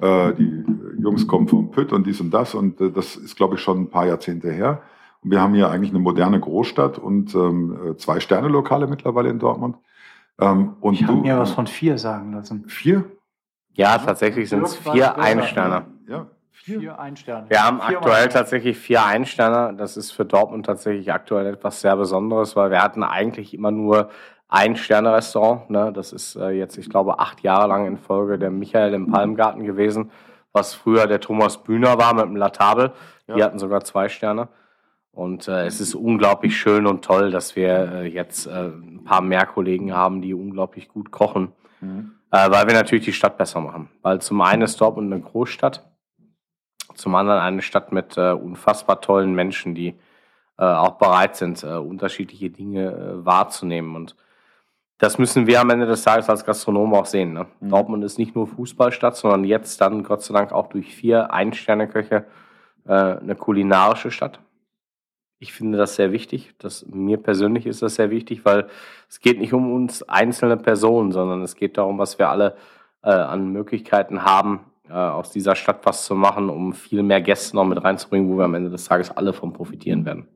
äh, 0.01 0.33
die 0.33 0.63
Jungs 1.01 1.27
kommen 1.27 1.47
vom 1.47 1.71
Pütt 1.71 1.91
und 1.93 2.05
dies 2.07 2.19
und 2.21 2.31
das 2.31 2.55
und 2.55 2.79
äh, 2.81 2.91
das 2.91 3.15
ist, 3.15 3.35
glaube 3.35 3.55
ich, 3.55 3.61
schon 3.61 3.81
ein 3.81 3.89
paar 3.89 4.05
Jahrzehnte 4.07 4.51
her. 4.51 4.81
Und 5.21 5.31
wir 5.31 5.41
haben 5.41 5.53
hier 5.53 5.69
eigentlich 5.69 5.89
eine 5.91 5.99
moderne 5.99 6.39
Großstadt 6.39 6.97
und 6.97 7.35
ähm, 7.35 7.91
äh, 7.91 7.97
zwei 7.97 8.19
Sterne-Lokale 8.19 8.87
mittlerweile 8.87 9.29
in 9.29 9.39
Dortmund. 9.39 9.77
Ähm, 10.39 10.75
und 10.79 10.93
Ich 10.93 11.03
habe 11.05 11.17
mir 11.19 11.37
was 11.37 11.51
von 11.51 11.67
vier 11.67 11.97
sagen 11.97 12.33
lassen. 12.33 12.63
vier? 12.67 13.03
Ja, 13.73 13.97
tatsächlich 13.97 14.49
sind 14.49 14.63
es 14.63 14.75
vier 14.75 14.91
größer. 14.91 15.19
Einsterner. 15.19 15.85
Ja, 16.07 16.27
vier. 16.51 16.79
Vier 16.79 16.99
Einsterne. 16.99 17.49
Wir 17.49 17.63
haben 17.63 17.79
Vier 17.81 17.97
aktuell 17.97 18.25
Mal. 18.25 18.29
tatsächlich 18.29 18.77
vier 18.77 19.05
Einsterner. 19.05 19.73
Das 19.73 19.97
ist 19.97 20.11
für 20.11 20.25
Dortmund 20.25 20.65
tatsächlich 20.65 21.11
aktuell 21.11 21.47
etwas 21.47 21.81
sehr 21.81 21.95
Besonderes, 21.97 22.55
weil 22.55 22.71
wir 22.71 22.81
hatten 22.81 23.03
eigentlich 23.03 23.53
immer 23.53 23.71
nur 23.71 24.09
ein 24.49 24.75
Sterne-Restaurant. 24.75 25.69
Ne? 25.69 25.93
Das 25.93 26.11
ist 26.11 26.35
äh, 26.35 26.49
jetzt, 26.49 26.77
ich 26.77 26.89
glaube, 26.89 27.19
acht 27.19 27.41
Jahre 27.41 27.67
lang 27.67 27.85
in 27.87 27.97
Folge 27.97 28.37
der 28.39 28.49
Michael 28.51 28.93
im 28.93 29.09
Palmgarten 29.11 29.63
gewesen, 29.63 30.11
was 30.51 30.73
früher 30.73 31.07
der 31.07 31.19
Thomas 31.21 31.63
Bühner 31.63 31.97
war 31.99 32.13
mit 32.15 32.25
dem 32.25 32.35
Latabel. 32.35 32.91
Die 33.27 33.33
Ja. 33.39 33.45
hatten 33.45 33.59
sogar 33.59 33.83
zwei 33.83 34.09
Sterne. 34.09 34.49
Und 35.11 35.47
äh, 35.47 35.65
es 35.65 35.79
ist 35.79 35.95
unglaublich 35.95 36.57
schön 36.57 36.87
und 36.87 37.03
toll, 37.05 37.29
dass 37.31 37.55
wir 37.55 37.91
äh, 37.91 38.05
jetzt 38.07 38.47
äh, 38.47 38.67
ein 38.69 39.03
paar 39.03 39.21
mehr 39.21 39.45
Kollegen 39.45 39.93
haben, 39.93 40.21
die 40.21 40.33
unglaublich 40.33 40.87
gut 40.89 41.11
kochen, 41.11 41.51
Mhm. 41.81 42.11
äh, 42.31 42.49
weil 42.51 42.67
wir 42.67 42.73
natürlich 42.73 43.05
die 43.05 43.13
Stadt 43.13 43.37
besser 43.37 43.61
machen. 43.61 43.89
Weil 44.01 44.19
zum 44.21 44.41
einen 44.41 44.63
ist 44.63 44.79
Dortmund 44.81 45.11
eine 45.13 45.21
Großstadt, 45.21 45.85
zum 46.95 47.15
anderen 47.15 47.39
eine 47.39 47.61
Stadt 47.61 47.91
mit 47.91 48.17
äh, 48.17 48.31
unfassbar 48.31 48.99
tollen 49.01 49.33
Menschen, 49.33 49.75
die 49.75 49.95
auch 50.61 50.97
bereit 50.97 51.37
sind, 51.37 51.63
unterschiedliche 51.63 52.49
Dinge 52.49 53.21
wahrzunehmen. 53.23 53.95
Und 53.95 54.17
das 54.99 55.17
müssen 55.17 55.47
wir 55.47 55.61
am 55.61 55.69
Ende 55.69 55.87
des 55.87 56.03
Tages 56.03 56.29
als 56.29 56.45
Gastronomen 56.45 56.93
auch 56.93 57.05
sehen. 57.05 57.33
Ne? 57.33 57.47
Mhm. 57.61 57.69
Dortmund 57.69 58.03
ist 58.03 58.19
nicht 58.19 58.35
nur 58.35 58.47
Fußballstadt, 58.47 59.15
sondern 59.15 59.45
jetzt 59.45 59.81
dann 59.81 60.03
Gott 60.03 60.21
sei 60.21 60.33
Dank 60.33 60.51
auch 60.51 60.67
durch 60.67 60.93
vier 60.93 61.33
Ein-Sterne-Köche 61.33 62.25
äh, 62.85 62.91
eine 62.91 63.35
kulinarische 63.35 64.11
Stadt. 64.11 64.39
Ich 65.39 65.53
finde 65.53 65.77
das 65.77 65.95
sehr 65.95 66.11
wichtig. 66.11 66.53
Das, 66.59 66.85
mir 66.85 67.17
persönlich 67.17 67.65
ist 67.65 67.81
das 67.81 67.95
sehr 67.95 68.11
wichtig, 68.11 68.43
weil 68.43 68.67
es 69.07 69.21
geht 69.21 69.39
nicht 69.39 69.53
um 69.53 69.71
uns 69.73 70.03
einzelne 70.03 70.57
Personen, 70.57 71.13
sondern 71.13 71.41
es 71.43 71.55
geht 71.55 71.77
darum, 71.77 71.97
was 71.97 72.19
wir 72.19 72.29
alle 72.29 72.57
äh, 73.01 73.11
an 73.11 73.53
Möglichkeiten 73.53 74.25
haben, 74.25 74.59
äh, 74.89 74.93
aus 74.93 75.31
dieser 75.31 75.55
Stadt 75.55 75.81
was 75.83 76.05
zu 76.05 76.15
machen, 76.15 76.49
um 76.49 76.73
viel 76.73 77.03
mehr 77.03 77.21
Gäste 77.21 77.55
noch 77.55 77.65
mit 77.65 77.83
reinzubringen, 77.83 78.29
wo 78.29 78.37
wir 78.37 78.45
am 78.45 78.55
Ende 78.55 78.69
des 78.69 78.85
Tages 78.85 79.15
alle 79.15 79.33
von 79.33 79.53
profitieren 79.53 80.05
werden. 80.05 80.27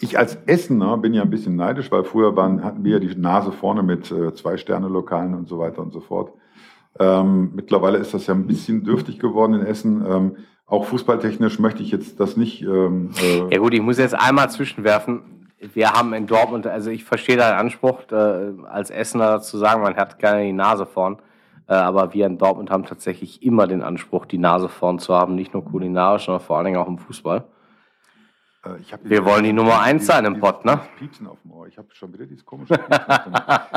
Ich 0.00 0.18
als 0.18 0.36
Essener 0.46 0.98
bin 0.98 1.14
ja 1.14 1.22
ein 1.22 1.30
bisschen 1.30 1.56
neidisch, 1.56 1.90
weil 1.90 2.04
früher 2.04 2.36
waren, 2.36 2.62
hatten 2.62 2.84
wir 2.84 2.92
ja 2.92 2.98
die 2.98 3.14
Nase 3.14 3.52
vorne 3.52 3.82
mit 3.82 4.10
äh, 4.10 4.34
Zwei-Sterne-Lokalen 4.34 5.34
und 5.34 5.48
so 5.48 5.58
weiter 5.58 5.80
und 5.80 5.92
so 5.92 6.00
fort. 6.00 6.32
Ähm, 6.98 7.52
mittlerweile 7.54 7.98
ist 7.98 8.14
das 8.14 8.26
ja 8.26 8.34
ein 8.34 8.46
bisschen 8.46 8.84
dürftig 8.84 9.18
geworden 9.18 9.54
in 9.54 9.66
Essen. 9.66 10.04
Ähm, 10.06 10.36
auch 10.66 10.84
fußballtechnisch 10.86 11.58
möchte 11.58 11.82
ich 11.82 11.90
jetzt 11.90 12.20
das 12.20 12.36
nicht. 12.36 12.62
Ähm, 12.62 13.10
äh, 13.22 13.54
Ja 13.54 13.58
gut, 13.58 13.74
ich 13.74 13.82
muss 13.82 13.98
jetzt 13.98 14.14
einmal 14.14 14.50
zwischenwerfen. 14.50 15.48
Wir 15.72 15.92
haben 15.92 16.12
in 16.12 16.26
Dortmund, 16.26 16.66
also 16.66 16.90
ich 16.90 17.04
verstehe 17.04 17.36
deinen 17.36 17.58
Anspruch, 17.58 18.00
äh, 18.10 18.52
als 18.66 18.90
Essener 18.90 19.40
zu 19.40 19.56
sagen, 19.58 19.82
man 19.82 19.96
hat 19.96 20.18
gerne 20.18 20.44
die 20.44 20.52
Nase 20.52 20.86
vorn. 20.86 21.18
Äh, 21.66 21.74
aber 21.74 22.12
wir 22.12 22.26
in 22.26 22.38
Dortmund 22.38 22.70
haben 22.70 22.84
tatsächlich 22.84 23.42
immer 23.42 23.66
den 23.66 23.82
Anspruch, 23.82 24.26
die 24.26 24.38
Nase 24.38 24.68
vorn 24.68 24.98
zu 24.98 25.14
haben, 25.14 25.34
nicht 25.34 25.54
nur 25.54 25.64
kulinarisch, 25.64 26.26
sondern 26.26 26.42
vor 26.44 26.56
allen 26.56 26.66
Dingen 26.66 26.76
auch 26.76 26.88
im 26.88 26.98
Fußball. 26.98 27.44
äh, 28.64 28.70
Wir 29.02 29.24
wollen 29.24 29.44
die 29.44 29.52
Nummer 29.52 29.80
eins 29.80 30.06
sein 30.06 30.24
im 30.26 30.40
Pott, 30.40 30.64
ne? 30.64 30.80
Piepsen 30.98 31.26
auf 31.26 31.40
dem 31.42 31.52
Ohr. 31.52 31.66
Ich 31.66 31.78
habe 31.78 31.88
schon 31.92 32.12
wieder 32.12 32.26
dieses 32.26 32.44
komische 32.44 32.74
Piepsen. 32.74 33.32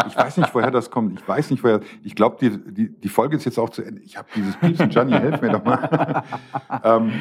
Ich 0.08 0.18
weiß 0.18 0.38
nicht, 0.38 0.54
woher 0.54 0.72
das 0.72 0.92
kommt. 0.92 1.20
Ich 1.20 1.28
weiß 1.28 1.50
nicht, 1.52 1.64
woher. 1.64 1.80
Ich 2.04 2.14
glaube, 2.16 2.36
die, 2.42 2.58
die, 2.74 3.00
die 3.00 3.10
Folge 3.10 3.38
ist 3.38 3.46
jetzt 3.46 3.58
auch 3.58 3.70
zu 3.70 3.84
Ende. 3.84 4.02
Ich 4.02 4.18
habe 4.18 4.28
dieses 4.36 4.58
Piepsen. 4.58 4.90
Gianni, 4.90 5.14
helf 5.14 5.42
mir 5.42 5.52
doch 5.52 5.64
mal. 5.64 6.24
ähm, 6.84 7.12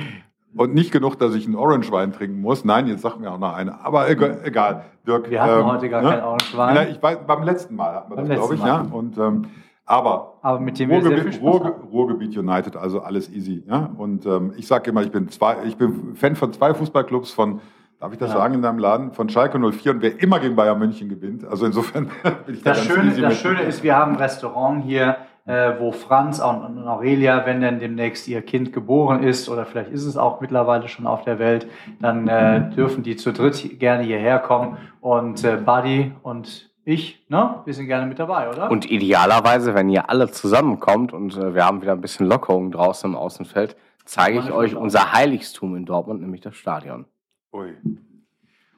und 0.57 0.75
nicht 0.75 0.91
genug, 0.91 1.19
dass 1.19 1.35
ich 1.35 1.47
einen 1.47 1.55
Orange-Wein 1.55 2.13
trinken 2.13 2.41
muss. 2.41 2.65
Nein, 2.65 2.87
jetzt 2.89 3.03
sag 3.03 3.19
mir 3.19 3.31
auch 3.31 3.39
noch 3.39 3.55
eine. 3.55 3.85
Aber 3.85 4.09
egal, 4.09 4.41
egal. 4.43 4.85
Dirk. 5.07 5.31
Wir 5.31 5.43
hatten 5.43 5.61
ähm, 5.61 5.67
heute 5.67 5.89
gar 5.91 6.03
ne? 6.03 6.09
keinen 6.09 6.25
Orange-Wein. 6.25 6.77
Ja, 6.77 6.83
ich 6.85 7.01
weiß, 7.01 7.19
beim 7.27 7.43
letzten 7.43 7.77
Mal 7.77 7.95
hatten 7.95 8.11
wir 8.11 8.17
Beim 8.17 8.29
das, 8.29 8.39
glaube 8.39 8.55
ich, 8.55 8.61
letzten 8.61 8.75
ja. 8.75 8.83
Mal. 8.83 8.93
Und, 8.97 9.19
ähm, 9.19 9.47
aber 9.87 10.35
Aber 10.43 10.59
Ruhrgebiet, 10.59 11.41
Ruhr. 11.41 11.77
Ruhrgebiet 11.93 12.37
United, 12.37 12.77
also 12.77 13.01
alles 13.01 13.33
easy. 13.33 13.63
Ja? 13.67 13.91
Und 13.97 14.27
ähm, 14.27 14.53
ich 14.57 14.67
sage 14.67 14.91
immer, 14.91 15.03
ich 15.03 15.11
bin, 15.13 15.29
zwei, 15.29 15.57
ich 15.65 15.77
bin 15.77 16.15
Fan 16.17 16.35
von 16.37 16.53
zwei 16.53 16.75
Fußballclubs, 16.75 17.31
von, 17.33 17.61
darf 18.01 18.13
ich 18.13 18.19
das 18.19 18.31
Ja. 18.31 18.37
sagen 18.39 18.55
in 18.55 18.63
deinem 18.63 18.79
Laden, 18.81 19.13
von 19.13 19.29
Schalke 19.29 19.59
04 19.59 19.93
und 19.93 20.03
wer 20.03 20.21
immer 20.21 20.41
gegen 20.41 20.57
Bayern 20.57 20.79
München 20.79 21.09
gewinnt. 21.09 21.45
Also 21.47 21.67
insofern 21.67 22.11
bin 22.47 22.55
ich 22.57 22.63
da 22.63 22.71
Das 22.71 22.79
ganz 22.87 22.91
Schöne, 22.99 23.11
easy 23.13 23.21
das 23.23 23.31
mit. 23.31 23.39
Schöne 23.39 23.63
ist, 23.63 23.83
wir 23.83 23.97
haben 23.97 24.13
ein 24.13 24.19
Restaurant 24.19 24.85
hier, 24.85 25.17
äh, 25.47 25.75
wo 25.79 25.93
Franz 25.93 26.41
und, 26.41 26.57
und 26.79 26.89
Aurelia, 26.89 27.47
wenn 27.47 27.61
denn 27.61 27.79
demnächst 27.79 28.27
ihr 28.27 28.43
Kind 28.43 28.73
geboren 28.73 29.23
ist, 29.23 29.49
oder 29.49 29.65
vielleicht 29.65 29.93
ist 29.93 30.05
es 30.05 30.17
auch 30.17 30.41
mittlerweile 30.41 30.89
schon 30.89 31.07
auf 31.07 31.23
der 31.23 31.39
Welt, 31.39 31.69
dann 32.01 32.27
äh, 32.27 32.71
dürfen 32.75 33.05
die 33.05 33.15
zu 33.15 33.33
dritt 33.33 33.79
gerne 33.79 34.03
hierher 34.03 34.41
kommen. 34.41 34.77
Und 35.01 35.45
äh, 35.45 35.57
Buddy 35.57 36.11
und 36.25 36.71
ich, 36.87 37.27
ne? 37.29 37.63
Wir 37.65 37.75
sind 37.75 37.87
gerne 37.87 38.07
mit 38.07 38.21
dabei, 38.21 38.49
oder? 38.49 38.71
Und 38.71 38.89
idealerweise, 38.89 39.75
wenn 39.75 39.89
ihr 39.89 40.09
alle 40.09 40.31
zusammenkommt 40.31 41.13
und 41.13 41.37
äh, 41.37 41.53
wir 41.53 41.67
haben 41.67 41.83
wieder 41.83 41.93
ein 41.93 42.01
bisschen 42.01 42.27
Lockerung 42.27 42.71
draußen 42.71 43.11
im 43.11 43.17
Außenfeld, 43.17 43.77
zeige 44.05 44.39
ich 44.39 44.53
euch 44.53 44.77
unser 44.77 45.13
Heiligtum 45.13 45.75
in 45.75 45.85
Dortmund, 45.85 46.21
nämlich 46.21 46.43
das 46.43 46.55
Stadion. 46.55 47.05
Ui. 47.53 47.75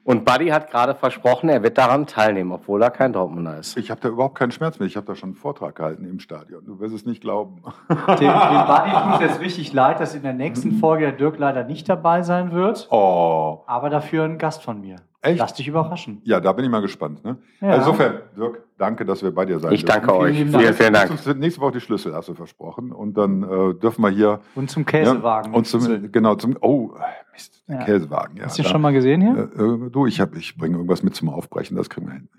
Und 0.03 0.25
Buddy 0.25 0.47
hat 0.47 0.71
gerade 0.71 0.95
versprochen, 0.95 1.49
er 1.49 1.61
wird 1.61 1.77
daran 1.77 2.07
teilnehmen, 2.07 2.51
obwohl 2.51 2.81
er 2.81 2.89
kein 2.89 3.13
Dortmunder 3.13 3.59
ist. 3.59 3.77
Ich 3.77 3.91
habe 3.91 4.01
da 4.01 4.09
überhaupt 4.09 4.39
keinen 4.39 4.51
Schmerz 4.51 4.79
mehr. 4.79 4.87
Ich 4.87 4.97
habe 4.97 5.05
da 5.05 5.13
schon 5.13 5.29
einen 5.29 5.35
Vortrag 5.35 5.75
gehalten 5.75 6.03
im 6.05 6.19
Stadion. 6.19 6.65
Du 6.65 6.79
wirst 6.79 6.95
es 6.95 7.05
nicht 7.05 7.21
glauben. 7.21 7.61
dem, 7.89 7.95
dem 7.95 8.07
Buddy 8.17 8.91
tut 8.91 9.13
es 9.13 9.19
jetzt 9.19 9.39
richtig 9.39 9.71
leid, 9.71 9.99
dass 9.99 10.15
in 10.15 10.23
der 10.23 10.33
nächsten 10.33 10.79
Folge 10.79 11.03
der 11.05 11.11
Dirk 11.11 11.37
leider 11.37 11.63
nicht 11.63 11.87
dabei 11.87 12.23
sein 12.23 12.53
wird. 12.53 12.87
Oh, 12.89 13.61
Aber 13.67 13.91
dafür 13.91 14.23
ein 14.23 14.39
Gast 14.39 14.63
von 14.63 14.81
mir. 14.81 14.95
Echt? 15.21 15.37
Lass 15.39 15.53
dich 15.53 15.67
überraschen. 15.67 16.21
ja, 16.23 16.39
da 16.39 16.53
bin 16.53 16.63
ich 16.63 16.71
mal 16.71 16.81
gespannt. 16.81 17.25
Ne? 17.25 17.37
Ja. 17.59 17.75
Insofern, 17.75 18.21
Dirk, 18.37 18.63
danke, 18.77 19.03
dass 19.03 19.21
wir 19.21 19.31
bei 19.35 19.43
dir 19.45 19.59
sein 19.59 19.73
Ich 19.73 19.83
danke 19.83 20.07
dürfen. 20.07 20.21
euch. 20.21 20.35
Vielen, 20.37 20.51
Dank. 20.53 20.75
vielen 20.75 20.93
Dank. 20.93 21.11
Uns 21.11 21.25
nächste 21.35 21.59
Woche 21.59 21.73
die 21.73 21.81
Schlüssel, 21.81 22.13
hast 22.15 22.29
du 22.29 22.33
versprochen. 22.35 22.93
Und 22.93 23.17
dann 23.17 23.43
äh, 23.43 23.73
dürfen 23.73 24.01
wir 24.01 24.09
hier. 24.11 24.39
Und 24.55 24.69
zum 24.71 24.85
Käsewagen. 24.85 25.51
Ja, 25.51 25.57
und 25.57 25.67
zum, 25.67 26.11
genau, 26.11 26.35
zum. 26.35 26.55
Oh, 26.61 26.91
Mist, 27.33 27.63
der 27.67 27.79
Ja. 27.79 27.83
Käsewagen. 27.85 28.37
Ja, 28.37 28.45
Hast 28.45 28.57
du 28.57 28.61
den 28.61 28.67
da- 28.67 28.71
schon 28.71 28.81
mal 28.81 28.93
gesehen 28.93 29.19
hier? 29.21 29.49
Äh, 29.57 29.61
äh, 29.85 29.89
du, 29.89 30.05
ich, 30.05 30.21
hab- 30.21 30.35
ich 30.37 30.55
bringe 30.57 30.75
irgendwas 30.77 31.03
mit 31.03 31.15
zum 31.15 31.27
Aufbrechen, 31.29 31.75
das 31.75 31.89
kriegen 31.89 32.07
wir 32.07 32.13
hin. 32.13 32.29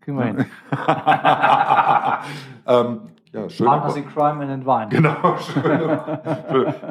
Kriegen 0.00 0.16
wir 0.18 0.24
hin. 0.24 0.46
ähm, 2.66 3.00
ja, 3.32 3.48
schön. 3.50 3.66
Partners 3.66 3.96
in 3.96 4.06
Crime 4.08 4.42
and 4.42 4.50
in 4.50 4.66
Wine. 4.66 4.88
Genau, 4.88 5.36
schön. 5.38 5.62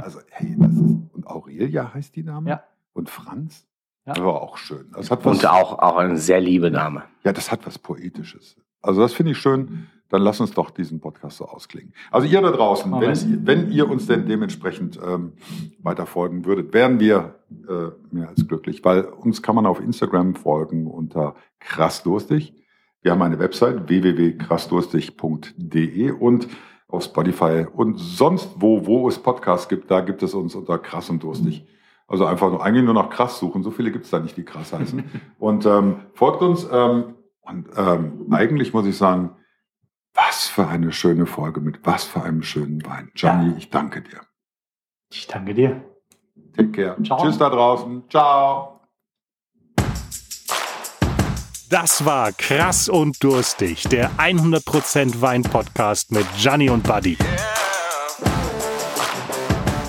Also, 0.01 0.19
hey, 0.29 0.55
das 0.57 0.71
ist. 0.73 0.81
Und 1.13 1.25
Aurelia 1.27 1.93
heißt 1.93 2.15
die 2.15 2.23
Dame? 2.23 2.49
Ja. 2.49 2.63
Und 2.93 3.09
Franz? 3.09 3.65
Ja. 4.05 4.13
Das 4.13 4.23
war 4.23 4.41
auch 4.41 4.57
schön. 4.57 4.85
Das 4.95 5.11
hat 5.11 5.23
was, 5.25 5.37
Und 5.37 5.45
auch, 5.47 5.77
auch 5.79 5.97
eine 5.97 6.17
sehr 6.17 6.39
liebe 6.41 6.71
Dame. 6.71 7.03
ja, 7.23 7.33
das 7.33 7.51
hat 7.51 7.65
was 7.65 7.77
Poetisches. 7.77 8.55
Also, 8.81 9.01
das 9.01 9.13
finde 9.13 9.33
ich 9.33 9.37
schön. 9.37 9.87
Dann 10.09 10.23
lass 10.23 10.39
uns 10.41 10.51
doch 10.51 10.71
diesen 10.71 10.99
Podcast 10.99 11.37
so 11.37 11.45
ausklingen. 11.45 11.93
Also, 12.09 12.27
ihr 12.27 12.41
da 12.41 12.51
draußen, 12.51 12.91
wenn, 12.99 13.45
wenn 13.45 13.71
ihr 13.71 13.89
uns 13.89 14.07
denn 14.07 14.25
dementsprechend 14.25 14.99
ähm, 15.05 15.33
weiter 15.79 16.05
folgen 16.05 16.43
würdet, 16.45 16.73
wären 16.73 16.99
wir 16.99 17.35
äh, 17.69 17.89
mehr 18.13 18.27
als 18.29 18.45
glücklich, 18.47 18.83
weil 18.83 19.05
uns 19.05 19.41
kann 19.41 19.55
man 19.55 19.65
auf 19.65 19.79
Instagram 19.79 20.35
folgen 20.35 20.87
unter 20.87 21.35
krassdurstig. 21.59 22.53
Wir 23.03 23.13
haben 23.13 23.21
eine 23.21 23.39
Website 23.39 23.87
www.krassdurstig.de 23.87 26.11
und 26.11 26.47
auf 26.87 27.03
Spotify 27.05 27.65
und 27.71 27.97
sonst 27.97 28.49
wo, 28.57 28.85
wo 28.85 29.07
es 29.07 29.17
Podcasts 29.17 29.69
gibt, 29.69 29.89
da 29.89 30.01
gibt 30.01 30.21
es 30.23 30.33
uns 30.33 30.55
unter 30.55 30.77
krass 30.77 31.09
und 31.09 31.23
durstig. 31.23 31.65
Also 32.11 32.25
einfach 32.25 32.49
nur, 32.51 32.63
eigentlich 32.63 32.83
nur 32.83 32.93
nach 32.93 33.09
krass 33.09 33.39
suchen. 33.39 33.63
So 33.63 33.71
viele 33.71 33.91
gibt 33.91 34.05
es 34.05 34.11
da 34.11 34.19
nicht, 34.19 34.35
die 34.35 34.43
krass 34.43 34.73
heißen. 34.73 35.03
und 35.39 35.65
ähm, 35.65 36.01
folgt 36.13 36.41
uns. 36.41 36.67
Ähm, 36.71 37.15
und 37.41 37.67
ähm, 37.77 38.27
eigentlich 38.31 38.73
muss 38.73 38.85
ich 38.85 38.97
sagen, 38.97 39.35
was 40.13 40.47
für 40.49 40.67
eine 40.67 40.91
schöne 40.91 41.25
Folge 41.25 41.61
mit 41.61 41.79
was 41.85 42.03
für 42.03 42.21
einem 42.21 42.43
schönen 42.43 42.85
Wein. 42.85 43.11
Gianni, 43.15 43.51
Ja. 43.51 43.57
ich 43.57 43.69
danke 43.69 44.01
dir. 44.01 44.19
Ich 45.11 45.25
danke 45.27 45.53
dir. 45.53 45.81
Take 46.55 46.71
care. 46.71 47.01
Ciao. 47.03 47.21
Tschüss 47.21 47.37
da 47.37 47.49
draußen. 47.49 48.03
Ciao. 48.09 48.81
Das 51.69 52.03
war 52.03 52.33
Krass 52.33 52.89
und 52.89 53.23
Durstig, 53.23 53.83
der 53.87 54.11
100% 54.17 55.21
Wein-Podcast 55.21 56.11
mit 56.11 56.25
Gianni 56.37 56.69
und 56.69 56.83
Buddy. 56.83 57.17